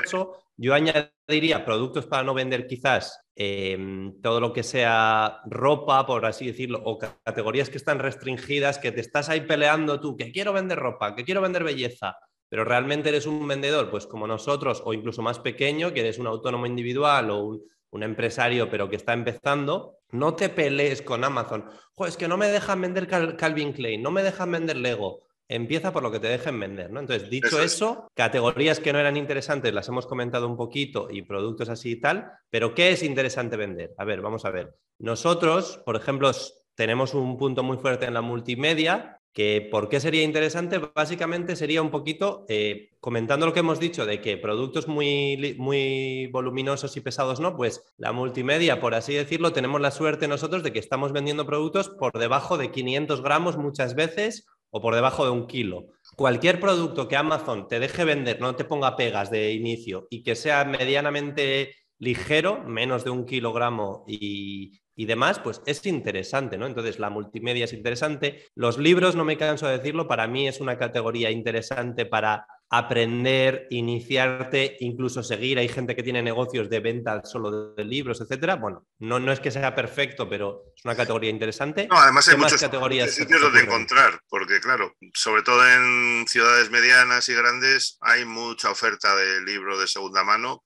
Yo 0.57 0.75
añadiría 0.75 1.65
productos 1.65 2.07
para 2.07 2.23
no 2.23 2.35
vender 2.35 2.67
quizás 2.67 3.21
em, 3.43 4.21
todo 4.21 4.39
lo 4.39 4.53
que 4.53 4.63
sea 4.63 5.41
ropa, 5.47 6.05
por 6.07 6.27
así 6.27 6.47
decirlo, 6.47 6.83
o 6.85 6.99
categorías 6.99 7.71
que 7.71 7.79
están 7.79 7.99
restringidas, 7.99 8.79
que 8.79 8.93
te 8.93 9.01
estás 9.01 9.31
ahí 9.31 9.41
peleando 9.43 10.01
tú, 10.01 10.17
que 10.17 10.31
quiero 10.31 10.53
vender 10.53 10.79
ropa, 10.79 11.15
que 11.15 11.25
quiero 11.25 11.41
vender 11.41 11.65
belleza 11.65 12.19
pero 12.51 12.65
realmente 12.65 13.09
eres 13.09 13.27
un 13.27 13.47
vendedor, 13.47 13.91
pues 13.91 14.07
como 14.07 14.27
nosotros, 14.27 14.83
o 14.85 14.93
incluso 14.93 15.23
más 15.23 15.39
pequeño, 15.39 15.95
que 15.95 16.01
eres 16.01 16.19
un 16.19 16.27
autónomo 16.27 16.67
individual 16.67 17.31
o 17.31 17.45
un, 17.45 18.03
empresario, 18.03 18.69
pero 18.71 18.89
que 18.89 18.97
está 18.97 19.13
empezando, 19.13 19.99
no 20.11 20.35
te 20.35 20.49
pelees 20.49 21.01
con 21.03 21.25
Amazon. 21.25 21.65
es 22.07 22.17
que 22.17 22.29
no 22.29 22.37
me 22.37 22.49
dejan 22.49 22.81
vender 22.81 23.09
Calvin 23.37 23.73
Klein, 23.73 24.03
no 24.03 24.11
me 24.11 24.23
dejan 24.23 24.51
vender 24.53 24.77
Lego. 24.77 25.23
Empieza 25.53 25.93
por 25.93 26.05
lo 26.05 26.13
que 26.13 26.21
te 26.21 26.29
dejen 26.29 26.61
vender, 26.61 26.93
¿no? 26.93 27.01
Entonces, 27.01 27.29
dicho 27.29 27.61
eso, 27.61 28.09
categorías 28.15 28.79
que 28.79 28.93
no 28.93 29.01
eran 29.01 29.17
interesantes 29.17 29.75
las 29.75 29.89
hemos 29.89 30.07
comentado 30.07 30.47
un 30.47 30.57
poquito 30.57 31.09
y 31.11 31.23
productos 31.23 31.69
así 31.69 31.91
y 31.91 31.97
tal, 32.01 32.31
pero 32.51 32.73
¿qué 32.73 32.93
es 32.93 33.03
interesante 33.03 33.57
vender? 33.57 33.93
A 33.99 34.05
ver, 34.05 34.21
vamos 34.21 34.45
a 34.45 34.51
ver. 34.51 34.77
Nosotros, 35.01 35.83
por 35.85 35.97
ejemplo, 35.97 36.31
tenemos 36.77 37.15
un 37.15 37.37
punto 37.37 37.65
muy 37.65 37.79
fuerte 37.79 38.07
en 38.07 38.15
la 38.15 38.21
multimedia 38.21 39.21
que 39.33 39.69
¿Por 39.71 39.89
qué 39.89 40.01
sería 40.01 40.25
interesante? 40.25 40.79
Básicamente 40.79 41.55
sería 41.55 41.83
un 41.83 41.91
poquito 41.91 42.45
eh, 42.49 42.91
comentando 42.99 43.47
lo 43.47 43.53
que 43.53 43.61
hemos 43.61 43.79
dicho 43.79 44.05
de 44.05 44.21
que 44.21 44.37
productos 44.37 44.89
muy, 44.89 45.55
muy 45.57 46.27
voluminosos 46.29 46.97
y 46.97 47.01
pesados 47.01 47.39
no, 47.39 47.57
pues 47.57 47.93
la 47.97 48.13
multimedia, 48.13 48.81
por 48.81 48.95
así 48.95 49.15
decirlo, 49.15 49.53
tenemos 49.53 49.81
la 49.81 49.93
suerte 49.93 50.27
nosotros 50.27 50.65
de 50.65 50.73
que 50.73 50.81
estamos 50.81 51.13
vendiendo 51.13 51.47
productos 51.47 51.89
por 51.91 52.19
debajo 52.19 52.59
de 52.59 52.73
500 52.73 53.23
gramos 53.23 53.57
muchas 53.57 53.95
veces 53.95 54.47
o 54.71 54.81
por 54.81 54.95
debajo 54.95 55.25
de 55.25 55.31
un 55.31 55.47
kilo. 55.47 55.87
Cualquier 56.17 56.61
producto 56.61 57.09
que 57.09 57.17
Amazon 57.17 57.69
te 57.69 57.81
deje 57.81 58.05
vender, 58.05 58.41
no 58.41 58.55
te 58.57 58.65
ponga 58.65 58.97
pegas 58.97 59.31
de 59.31 59.53
inicio 59.53 60.07
y 60.11 60.23
que 60.23 60.35
sea 60.35 60.65
medianamente 60.65 61.75
ligero, 61.99 62.63
menos 62.65 63.05
de 63.05 63.11
un 63.11 63.27
kilogramo 63.27 64.05
y, 64.07 64.81
y 64.95 65.07
demás, 65.07 65.39
pues 65.39 65.63
es 65.67 65.85
interesante, 65.87 66.59
¿no? 66.59 66.67
Entonces 66.67 66.99
la 66.99 67.11
multimedia 67.11 67.65
es 67.65 67.73
interesante. 67.73 68.45
Los 68.55 68.79
libros, 68.79 69.17
no 69.17 69.25
me 69.25 69.37
canso 69.37 69.67
de 69.67 69.79
decirlo, 69.79 70.07
para 70.07 70.27
mí 70.27 70.47
es 70.47 70.61
una 70.61 70.79
categoría 70.79 71.31
interesante 71.31 72.07
para 72.07 72.47
aprender, 72.73 73.67
iniciarte, 73.71 74.77
incluso 74.79 75.25
seguir. 75.25 75.59
Hay 75.59 75.69
gente 75.69 75.97
que 75.97 76.05
tiene 76.05 76.23
negocios 76.23 76.71
de 76.71 76.79
venta 76.79 77.25
solo 77.25 77.75
de 77.75 77.85
libros, 77.85 78.21
etcétera. 78.21 78.55
Bueno, 78.55 78.87
no, 79.01 79.19
no 79.19 79.33
es 79.33 79.41
que 79.41 79.51
sea 79.51 79.75
perfecto, 79.75 80.29
pero 80.29 80.67
es 80.77 80.85
una 80.85 80.95
categoría 80.95 81.31
interesante. 81.31 81.89
No, 81.91 81.99
además 81.99 82.29
hay 82.29 82.37
muchas 82.37 82.61
categorías 82.61 83.11
sitios 83.11 83.41
donde 83.41 83.63
encontrar, 83.63 84.21
porque 84.29 84.61
claro, 84.61 84.95
sobre 85.15 85.43
todo 85.43 85.69
en 85.69 86.29
ciudades 86.29 86.71
medianas 86.71 87.29
y 87.29 87.35
grandes 87.35 87.99
hay 88.01 88.25
mucha 88.25 88.71
oferta 88.71 89.17
de 89.17 89.43
libros 89.43 89.81
de 89.81 89.89
segunda 89.89 90.23
mano. 90.23 90.63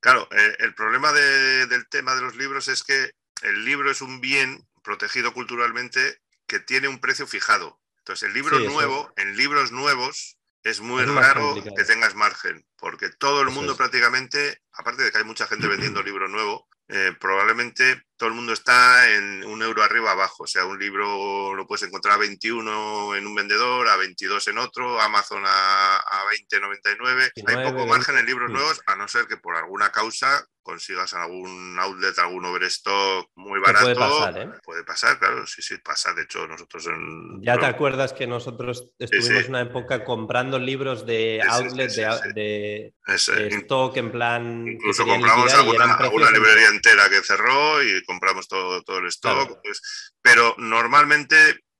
Claro, 0.00 0.26
eh, 0.32 0.56
el 0.60 0.74
problema 0.74 1.12
del 1.12 1.86
tema 1.90 2.14
de 2.14 2.22
los 2.22 2.34
libros 2.34 2.68
es 2.68 2.82
que 2.82 3.10
el 3.42 3.64
libro 3.66 3.90
es 3.90 4.00
un 4.00 4.22
bien 4.22 4.66
protegido 4.82 5.34
culturalmente 5.34 6.16
que 6.46 6.60
tiene 6.60 6.88
un 6.88 6.98
precio 6.98 7.26
fijado. 7.26 7.78
Entonces, 7.98 8.26
el 8.26 8.34
libro 8.34 8.58
nuevo, 8.58 9.12
en 9.16 9.36
libros 9.36 9.70
nuevos, 9.70 10.38
es 10.62 10.80
muy 10.80 11.04
raro 11.04 11.54
que 11.54 11.84
tengas 11.84 12.14
margen, 12.14 12.64
porque 12.76 13.10
todo 13.10 13.42
el 13.42 13.50
mundo 13.50 13.76
prácticamente, 13.76 14.62
aparte 14.72 15.02
de 15.02 15.12
que 15.12 15.18
hay 15.18 15.24
mucha 15.24 15.46
gente 15.46 15.66
vendiendo 15.66 16.02
libro 16.02 16.28
nuevo, 16.28 16.68
eh, 16.88 17.14
probablemente 17.18 18.02
todo 18.16 18.28
el 18.28 18.34
mundo 18.34 18.52
está 18.52 19.10
en 19.10 19.44
un 19.44 19.62
euro 19.62 19.82
arriba 19.82 20.10
abajo. 20.10 20.44
O 20.44 20.46
sea, 20.46 20.66
un 20.66 20.78
libro 20.78 21.54
lo 21.54 21.66
puedes 21.66 21.82
encontrar 21.84 22.14
a 22.14 22.18
21 22.18 23.16
en 23.16 23.26
un 23.26 23.34
vendedor, 23.34 23.88
a 23.88 23.96
22 23.96 24.48
en 24.48 24.58
otro, 24.58 25.00
Amazon 25.00 25.42
a, 25.46 25.96
a 25.96 26.24
20,99. 26.50 27.32
Hay 27.46 27.70
poco 27.70 27.86
margen 27.86 28.18
en 28.18 28.26
libros 28.26 28.50
nuevos, 28.50 28.82
a 28.86 28.94
no 28.94 29.08
ser 29.08 29.26
que 29.26 29.38
por 29.38 29.56
alguna 29.56 29.90
causa 29.90 30.46
consigas 30.62 31.14
algún 31.14 31.78
outlet, 31.78 32.18
algún 32.18 32.44
overstock 32.44 33.30
muy 33.34 33.60
barato. 33.60 33.84
Puede 33.84 33.96
pasar, 33.96 34.38
¿eh? 34.38 34.50
Puede 34.64 34.84
pasar, 34.84 35.18
claro, 35.18 35.46
sí, 35.46 35.62
sí, 35.62 35.76
pasa. 35.78 36.12
De 36.14 36.22
hecho, 36.22 36.46
nosotros 36.46 36.86
en... 36.86 37.42
Ya 37.42 37.58
te 37.58 37.66
acuerdas 37.66 38.12
que 38.12 38.26
nosotros 38.26 38.90
estuvimos 38.98 39.48
una 39.48 39.62
época 39.62 40.04
comprando 40.04 40.58
libros 40.58 41.04
de 41.06 41.42
outlet, 41.46 41.90
de, 42.34 42.94
stock, 43.06 43.96
en 43.96 44.12
plan... 44.12 44.66
Incluso 44.66 45.04
compramos 45.04 45.52
alguna, 45.54 45.94
alguna 45.94 46.30
librería 46.30 46.68
entera 46.68 47.08
que 47.08 47.22
cerró 47.22 47.82
y 47.82 48.02
compramos 48.04 48.48
todo, 48.48 48.82
todo 48.82 48.98
el 48.98 49.06
stock. 49.06 49.60
Pues, 49.62 50.14
pero 50.22 50.54
normalmente, 50.58 51.36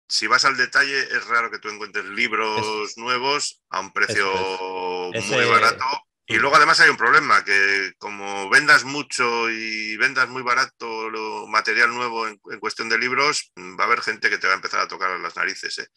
si 0.08 0.26
vas 0.26 0.44
al 0.44 0.56
detalle, 0.56 0.98
es 0.98 1.26
raro 1.28 1.50
que 1.50 1.58
tú 1.58 1.68
encuentres 1.68 2.04
libros 2.06 2.96
nuevos 2.96 3.62
a 3.70 3.80
un 3.80 3.92
precio 3.92 4.30
muy 5.12 5.44
barato 5.46 5.84
y 6.32 6.38
luego 6.38 6.56
además 6.56 6.80
hay 6.80 6.90
un 6.90 6.96
problema, 6.96 7.44
que 7.44 7.92
como 7.98 8.48
vendas 8.48 8.84
mucho 8.84 9.50
y 9.50 9.96
vendas 9.96 10.28
muy 10.28 10.42
barato 10.42 11.10
lo 11.10 11.46
material 11.46 11.94
nuevo 11.94 12.26
en, 12.26 12.38
cuestión 12.60 12.88
de 12.88 12.98
libros, 12.98 13.52
va 13.58 13.84
a 13.84 13.86
haber 13.86 14.00
gente 14.00 14.30
que 14.30 14.38
te 14.38 14.46
va 14.46 14.54
a 14.54 14.56
empezar 14.56 14.80
a 14.80 14.88
tocar 14.88 15.18
las 15.20 15.36
narices, 15.36 15.78
¿eh? 15.78 15.88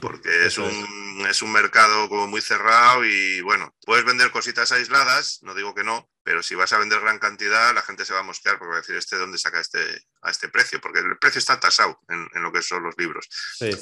porque 0.00 0.28
es 0.46 0.58
un, 0.58 1.26
es 1.28 1.42
un 1.42 1.52
mercado 1.52 2.08
como 2.08 2.26
muy 2.26 2.40
cerrado 2.40 3.04
y 3.04 3.40
bueno, 3.40 3.74
puedes 3.84 4.04
vender 4.04 4.30
cositas 4.30 4.72
aisladas, 4.72 5.38
no 5.42 5.54
digo 5.54 5.74
que 5.74 5.84
no, 5.84 6.10
pero 6.22 6.42
si 6.42 6.54
vas 6.54 6.72
a 6.72 6.78
vender 6.78 7.00
gran 7.00 7.18
cantidad, 7.18 7.74
la 7.74 7.82
gente 7.82 8.04
se 8.04 8.12
va 8.12 8.20
a 8.20 8.24
mosquear 8.24 8.58
porque 8.58 8.70
va 8.70 8.76
a 8.76 8.80
decir, 8.80 8.96
¿este 8.96 9.16
dónde 9.16 9.38
saca 9.38 9.60
este, 9.60 9.78
a 10.22 10.30
este 10.30 10.48
precio? 10.48 10.80
Porque 10.80 11.00
el 11.00 11.18
precio 11.18 11.38
está 11.38 11.58
tasado 11.58 11.98
en, 12.08 12.28
lo 12.42 12.52
que 12.52 12.62
son 12.62 12.82
los 12.82 12.94
libros. 12.98 13.28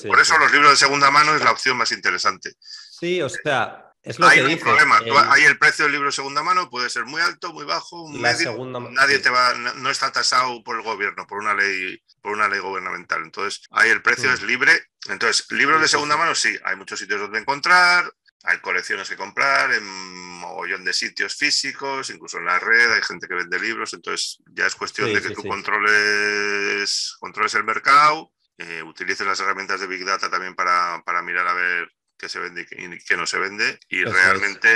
Por 0.07 0.21
eso 0.21 0.39
los 0.39 0.53
libros 0.53 0.71
de 0.71 0.77
segunda 0.77 1.11
mano 1.11 1.35
es 1.35 1.43
la 1.43 1.51
opción 1.51 1.77
más 1.77 1.91
interesante. 1.93 2.55
Sí, 2.61 3.21
o 3.21 3.29
sea, 3.29 3.88
es 4.03 4.21
hay 4.21 4.41
un 4.41 4.59
problema. 4.59 5.01
Ahí 5.31 5.45
el 5.45 5.59
precio 5.59 5.85
del 5.85 5.93
libro 5.93 6.09
de 6.09 6.13
segunda 6.13 6.43
mano 6.43 6.71
puede 6.71 6.89
ser 6.89 7.05
muy 7.05 7.21
alto, 7.21 7.53
muy 7.53 7.65
bajo, 7.65 8.09
medio. 8.09 8.57
Nadie 8.91 9.19
te 9.19 9.31
va, 9.31 9.55
no, 9.55 9.91
está 9.91 10.13
tasado 10.13 10.63
por 10.63 10.77
el 10.77 10.83
gobierno, 10.83 11.27
por 11.27 11.39
una 11.39 11.55
ley, 11.55 12.03
por 12.23 12.33
una 12.33 12.49
ley 12.49 12.61
gubernamental. 12.61 13.23
Entonces, 13.23 13.63
ahí 13.71 13.91
el 13.91 14.03
precio 14.03 14.33
es 14.33 14.43
libre. 14.43 14.73
Entonces, 15.09 15.51
libros 15.51 15.81
de 15.81 15.89
segunda 15.89 16.17
mano, 16.17 16.35
sí, 16.35 16.57
hay 16.65 16.77
muchos 16.77 16.99
sitios 16.99 17.21
donde 17.21 17.39
encontrar, 17.39 18.11
hay 18.45 18.59
colecciones 18.61 19.09
que 19.09 19.17
comprar 19.17 19.73
en 19.73 19.85
mogollón 19.85 20.85
de 20.85 20.93
sitios 20.93 21.35
físicos, 21.35 22.11
incluso 22.11 22.39
en 22.39 22.47
la 22.47 22.59
red, 22.59 22.93
hay 22.93 23.03
gente 23.03 23.27
que 23.27 23.35
vende 23.35 23.59
libros, 23.59 23.93
entonces 23.95 24.39
ya 24.53 24.67
es 24.67 24.75
cuestión 24.75 25.13
de 25.13 25.21
que 25.21 25.31
tú 25.31 25.43
controles, 25.43 27.17
controles 27.19 27.55
el 27.55 27.65
mercado, 27.65 28.33
eh, 28.57 28.83
utilices 28.83 29.27
las 29.27 29.41
herramientas 29.41 29.81
de 29.81 29.87
Big 29.87 30.05
Data 30.05 30.31
también 30.31 30.55
para, 30.55 31.03
para 31.05 31.23
mirar 31.23 31.47
a 31.47 31.55
ver 31.55 31.93
que 32.19 32.29
se 32.29 32.41
vende 32.41 32.67
y 32.71 32.99
que 32.99 33.17
no 33.17 33.27
se 33.27 33.39
vende 33.39 33.79
y 33.89 34.05
realmente 34.05 34.69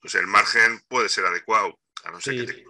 pues 0.00 0.14
el 0.14 0.26
margen 0.26 0.80
puede 0.88 1.08
ser 1.08 1.26
adecuado. 1.26 1.78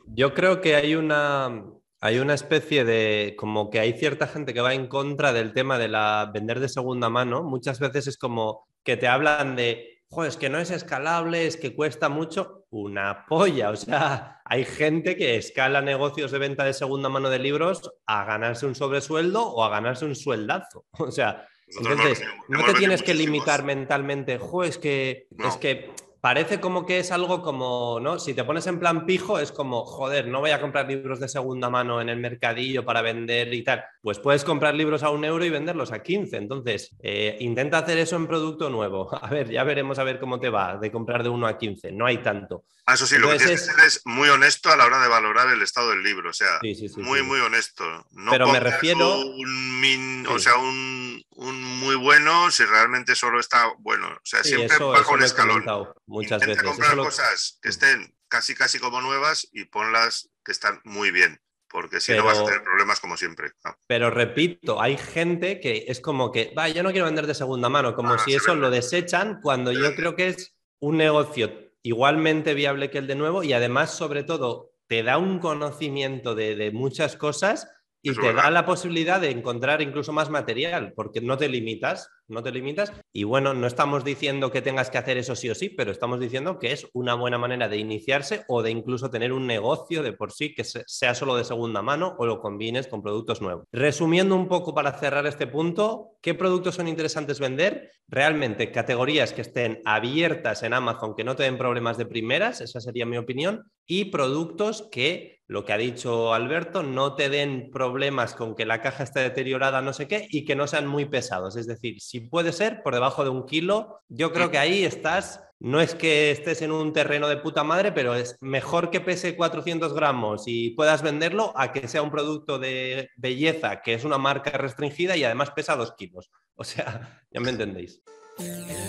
Yo 0.06 0.34
creo 0.34 0.60
que 0.60 0.74
hay 0.74 0.94
una, 0.94 1.64
hay 2.00 2.18
una 2.18 2.34
especie 2.34 2.84
de, 2.84 3.34
como 3.38 3.70
que 3.70 3.80
hay 3.80 3.98
cierta 3.98 4.26
gente 4.26 4.54
que 4.54 4.60
va 4.60 4.74
en 4.74 4.88
contra 4.88 5.32
del 5.32 5.52
tema 5.52 5.78
de 5.78 5.88
la 5.88 6.30
vender 6.32 6.60
de 6.60 6.68
segunda 6.68 7.08
mano. 7.08 7.42
Muchas 7.42 7.78
veces 7.78 8.06
es 8.06 8.16
como 8.16 8.68
que 8.82 8.96
te 8.96 9.06
hablan 9.06 9.56
de, 9.56 10.02
joder, 10.08 10.30
es 10.30 10.36
que 10.36 10.48
no 10.48 10.58
es 10.58 10.70
escalable, 10.70 11.46
es 11.46 11.56
que 11.56 11.74
cuesta 11.74 12.08
mucho. 12.08 12.66
Una 12.70 13.26
polla, 13.26 13.70
o 13.70 13.76
sea, 13.76 14.40
hay 14.44 14.64
gente 14.64 15.16
que 15.16 15.36
escala 15.36 15.80
negocios 15.80 16.30
de 16.30 16.38
venta 16.38 16.64
de 16.64 16.72
segunda 16.72 17.08
mano 17.08 17.28
de 17.28 17.40
libros 17.40 17.90
a 18.06 18.24
ganarse 18.24 18.64
un 18.64 18.76
sobresueldo 18.76 19.44
o 19.44 19.64
a 19.64 19.70
ganarse 19.70 20.04
un 20.04 20.14
sueldazo. 20.14 20.86
O 20.98 21.10
sea, 21.10 21.48
entonces, 21.76 22.22
no, 22.48 22.64
te 22.64 22.74
tienes 22.74 23.02
que 23.02 23.14
limitar 23.14 23.64
mentalmente, 23.64 24.38
jo, 24.38 24.64
es 24.64 24.78
que, 24.78 25.26
es 25.38 25.56
que 25.56 25.90
parece 26.20 26.60
como 26.60 26.86
que 26.86 26.98
es 26.98 27.10
algo 27.12 27.42
como, 27.42 27.98
¿no? 28.00 28.18
Si 28.18 28.34
te 28.34 28.44
pones 28.44 28.66
en 28.66 28.78
plan 28.78 29.06
pijo, 29.06 29.38
es 29.38 29.52
como, 29.52 29.84
joder, 29.84 30.28
no 30.28 30.40
voy 30.40 30.50
a 30.50 30.60
comprar 30.60 30.86
libros 30.86 31.20
de 31.20 31.28
segunda 31.28 31.70
mano 31.70 32.00
en 32.00 32.08
el 32.08 32.18
mercadillo 32.18 32.84
para 32.84 33.02
vender 33.02 33.52
y 33.54 33.62
tal. 33.62 33.84
Pues 34.02 34.18
puedes 34.18 34.44
comprar 34.44 34.74
libros 34.74 35.02
a 35.02 35.10
un 35.10 35.24
euro 35.24 35.44
y 35.44 35.50
venderlos 35.50 35.92
a 35.92 36.02
15. 36.02 36.36
Entonces, 36.36 36.94
eh, 37.02 37.36
intenta 37.40 37.78
hacer 37.78 37.98
eso 37.98 38.16
en 38.16 38.26
producto 38.26 38.68
nuevo. 38.70 39.08
A 39.20 39.28
ver, 39.28 39.50
ya 39.50 39.64
veremos 39.64 39.98
a 39.98 40.04
ver 40.04 40.18
cómo 40.18 40.40
te 40.40 40.48
va 40.48 40.76
de 40.76 40.90
comprar 40.90 41.22
de 41.22 41.28
1 41.28 41.46
a 41.46 41.58
15. 41.58 41.92
No 41.92 42.06
hay 42.06 42.18
tanto. 42.18 42.64
Ah, 42.86 42.94
eso 42.94 43.06
sí, 43.06 43.18
lo 43.18 43.28
que 43.30 43.36
tienes 43.36 43.60
que 43.60 43.72
ser 43.72 43.84
es 43.86 44.02
muy 44.04 44.28
honesto 44.28 44.70
a 44.70 44.76
la 44.76 44.86
hora 44.86 45.00
de 45.00 45.08
valorar 45.08 45.52
el 45.52 45.62
estado 45.62 45.90
del 45.90 46.02
libro. 46.02 46.30
O 46.30 46.32
sea, 46.32 46.58
muy, 46.96 47.22
muy 47.22 47.38
honesto. 47.40 47.84
No 48.12 48.30
Pero 48.30 48.48
me 48.48 48.58
refiero. 48.58 49.20
Un 49.20 50.26
O 50.28 50.38
sea, 50.38 50.56
un, 50.56 50.99
muy 51.40 51.96
bueno 51.96 52.50
si 52.50 52.64
realmente 52.64 53.14
solo 53.14 53.40
está 53.40 53.72
bueno. 53.78 54.08
O 54.08 54.20
sea, 54.24 54.44
siempre 54.44 54.78
bajo 54.78 55.14
un 55.14 55.22
escalón 55.22 55.64
muchas 56.06 56.44
veces. 56.44 56.62
comprar 56.62 56.96
cosas 56.96 57.58
que 57.62 57.70
estén 57.70 58.14
casi 58.28 58.54
casi 58.54 58.78
como 58.78 59.00
nuevas 59.00 59.48
y 59.52 59.64
ponlas 59.64 60.30
que 60.44 60.52
están 60.52 60.80
muy 60.84 61.10
bien, 61.10 61.40
porque 61.68 62.00
si 62.00 62.12
no 62.12 62.24
vas 62.24 62.38
a 62.38 62.44
tener 62.44 62.62
problemas 62.62 63.00
como 63.00 63.16
siempre. 63.16 63.52
Pero 63.86 64.10
repito, 64.10 64.80
hay 64.80 64.96
gente 64.96 65.60
que 65.60 65.86
es 65.88 66.00
como 66.00 66.30
que, 66.30 66.54
va, 66.56 66.68
yo 66.68 66.82
no 66.82 66.92
quiero 66.92 67.06
vender 67.06 67.26
de 67.26 67.34
segunda 67.34 67.68
mano, 67.68 67.94
como 67.94 68.14
ah, 68.14 68.18
si 68.18 68.34
eso 68.34 68.54
lo 68.54 68.70
desechan 68.70 69.40
cuando 69.42 69.72
yo 69.72 69.94
creo 69.96 70.14
que 70.14 70.28
es 70.28 70.54
un 70.78 70.98
negocio 70.98 71.72
igualmente 71.82 72.54
viable 72.54 72.90
que 72.90 72.98
el 72.98 73.06
de 73.06 73.14
nuevo 73.14 73.42
y 73.42 73.52
además, 73.52 73.96
sobre 73.96 74.22
todo, 74.22 74.72
te 74.86 75.02
da 75.02 75.18
un 75.18 75.38
conocimiento 75.38 76.34
de, 76.34 76.54
de 76.54 76.70
muchas 76.70 77.16
cosas 77.16 77.68
y 78.02 78.14
te 78.14 78.32
da 78.32 78.50
la 78.50 78.64
posibilidad 78.64 79.20
de 79.20 79.30
encontrar 79.30 79.82
incluso 79.82 80.12
más 80.12 80.30
material, 80.30 80.92
porque 80.94 81.20
no 81.20 81.36
te 81.36 81.48
limitas 81.48 82.10
no 82.30 82.42
te 82.42 82.52
limitas. 82.52 82.92
Y 83.12 83.24
bueno, 83.24 83.54
no 83.54 83.66
estamos 83.66 84.04
diciendo 84.04 84.50
que 84.50 84.62
tengas 84.62 84.90
que 84.90 84.98
hacer 84.98 85.18
eso 85.18 85.34
sí 85.36 85.50
o 85.50 85.54
sí, 85.54 85.70
pero 85.70 85.90
estamos 85.90 86.20
diciendo 86.20 86.58
que 86.58 86.72
es 86.72 86.86
una 86.92 87.14
buena 87.14 87.38
manera 87.38 87.68
de 87.68 87.76
iniciarse 87.76 88.44
o 88.48 88.62
de 88.62 88.70
incluso 88.70 89.10
tener 89.10 89.32
un 89.32 89.46
negocio 89.46 90.02
de 90.02 90.12
por 90.12 90.32
sí 90.32 90.54
que 90.54 90.64
sea 90.64 91.14
solo 91.14 91.36
de 91.36 91.44
segunda 91.44 91.82
mano 91.82 92.14
o 92.18 92.26
lo 92.26 92.40
combines 92.40 92.86
con 92.86 93.02
productos 93.02 93.42
nuevos. 93.42 93.64
Resumiendo 93.72 94.34
un 94.36 94.48
poco 94.48 94.74
para 94.74 94.98
cerrar 94.98 95.26
este 95.26 95.46
punto, 95.46 96.16
¿qué 96.20 96.34
productos 96.34 96.76
son 96.76 96.88
interesantes 96.88 97.40
vender? 97.40 97.90
Realmente 98.08 98.70
categorías 98.72 99.32
que 99.32 99.42
estén 99.42 99.80
abiertas 99.84 100.62
en 100.62 100.74
Amazon, 100.74 101.14
que 101.16 101.24
no 101.24 101.36
te 101.36 101.44
den 101.44 101.58
problemas 101.58 101.98
de 101.98 102.06
primeras, 102.06 102.60
esa 102.60 102.80
sería 102.80 103.06
mi 103.06 103.16
opinión, 103.16 103.70
y 103.86 104.06
productos 104.06 104.88
que 104.90 105.40
lo 105.50 105.64
que 105.64 105.72
ha 105.72 105.78
dicho 105.78 106.32
Alberto, 106.32 106.84
no 106.84 107.16
te 107.16 107.28
den 107.28 107.70
problemas 107.72 108.34
con 108.34 108.54
que 108.54 108.64
la 108.64 108.80
caja 108.80 109.02
esté 109.02 109.18
deteriorada, 109.18 109.82
no 109.82 109.92
sé 109.92 110.06
qué, 110.06 110.28
y 110.30 110.44
que 110.44 110.54
no 110.54 110.68
sean 110.68 110.86
muy 110.86 111.06
pesados. 111.06 111.56
Es 111.56 111.66
decir, 111.66 112.00
si 112.00 112.19
puede 112.28 112.52
ser 112.52 112.82
por 112.82 112.94
debajo 112.94 113.24
de 113.24 113.30
un 113.30 113.46
kilo, 113.46 114.02
yo 114.08 114.32
creo 114.32 114.50
que 114.50 114.58
ahí 114.58 114.84
estás, 114.84 115.42
no 115.58 115.80
es 115.80 115.94
que 115.94 116.30
estés 116.30 116.62
en 116.62 116.72
un 116.72 116.92
terreno 116.92 117.28
de 117.28 117.36
puta 117.36 117.64
madre, 117.64 117.92
pero 117.92 118.14
es 118.14 118.36
mejor 118.40 118.90
que 118.90 119.00
pese 119.00 119.36
400 119.36 119.94
gramos 119.94 120.44
y 120.46 120.70
puedas 120.70 121.02
venderlo 121.02 121.52
a 121.56 121.72
que 121.72 121.88
sea 121.88 122.02
un 122.02 122.10
producto 122.10 122.58
de 122.58 123.10
belleza, 123.16 123.82
que 123.82 123.94
es 123.94 124.04
una 124.04 124.18
marca 124.18 124.50
restringida 124.50 125.16
y 125.16 125.24
además 125.24 125.50
pesa 125.50 125.76
dos 125.76 125.94
kilos. 125.96 126.30
O 126.54 126.64
sea, 126.64 127.22
ya 127.30 127.40
me 127.40 127.50
entendéis. 127.50 128.02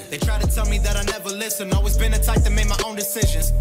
They 0.10 0.18
try 0.18 0.40
to 0.40 0.48
tell 0.48 0.66
me 0.70 0.80
that 0.80 0.96
I 0.96 1.04
never 1.04 1.30
listen. 1.30 1.74
Always 1.74 1.98
been 1.98 2.12
the 2.12 2.20
type 2.20 2.44
to 2.44 2.50
make 2.50 2.70
my 2.70 2.78
own 2.86 2.96
decisions. 2.96 3.52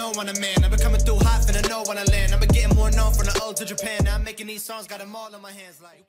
Know 0.00 0.12
I'm 0.16 0.28
in. 0.28 0.64
I've 0.64 0.70
been 0.70 0.80
coming 0.80 1.00
through 1.00 1.18
hot, 1.18 1.42
finna 1.46 1.68
know 1.68 1.82
when 1.86 1.98
I 1.98 2.04
land. 2.04 2.32
I've 2.32 2.40
been 2.40 2.48
getting 2.48 2.74
more 2.74 2.90
known 2.90 3.12
from 3.12 3.26
the 3.26 3.38
old 3.44 3.56
to 3.56 3.64
Japan. 3.64 4.04
Now 4.04 4.14
I'm 4.14 4.24
making 4.24 4.46
these 4.46 4.62
songs, 4.62 4.86
got 4.86 5.00
them 5.00 5.14
all 5.14 5.34
in 5.34 5.42
my 5.42 5.52
hands. 5.52 5.80
Like. 5.82 6.04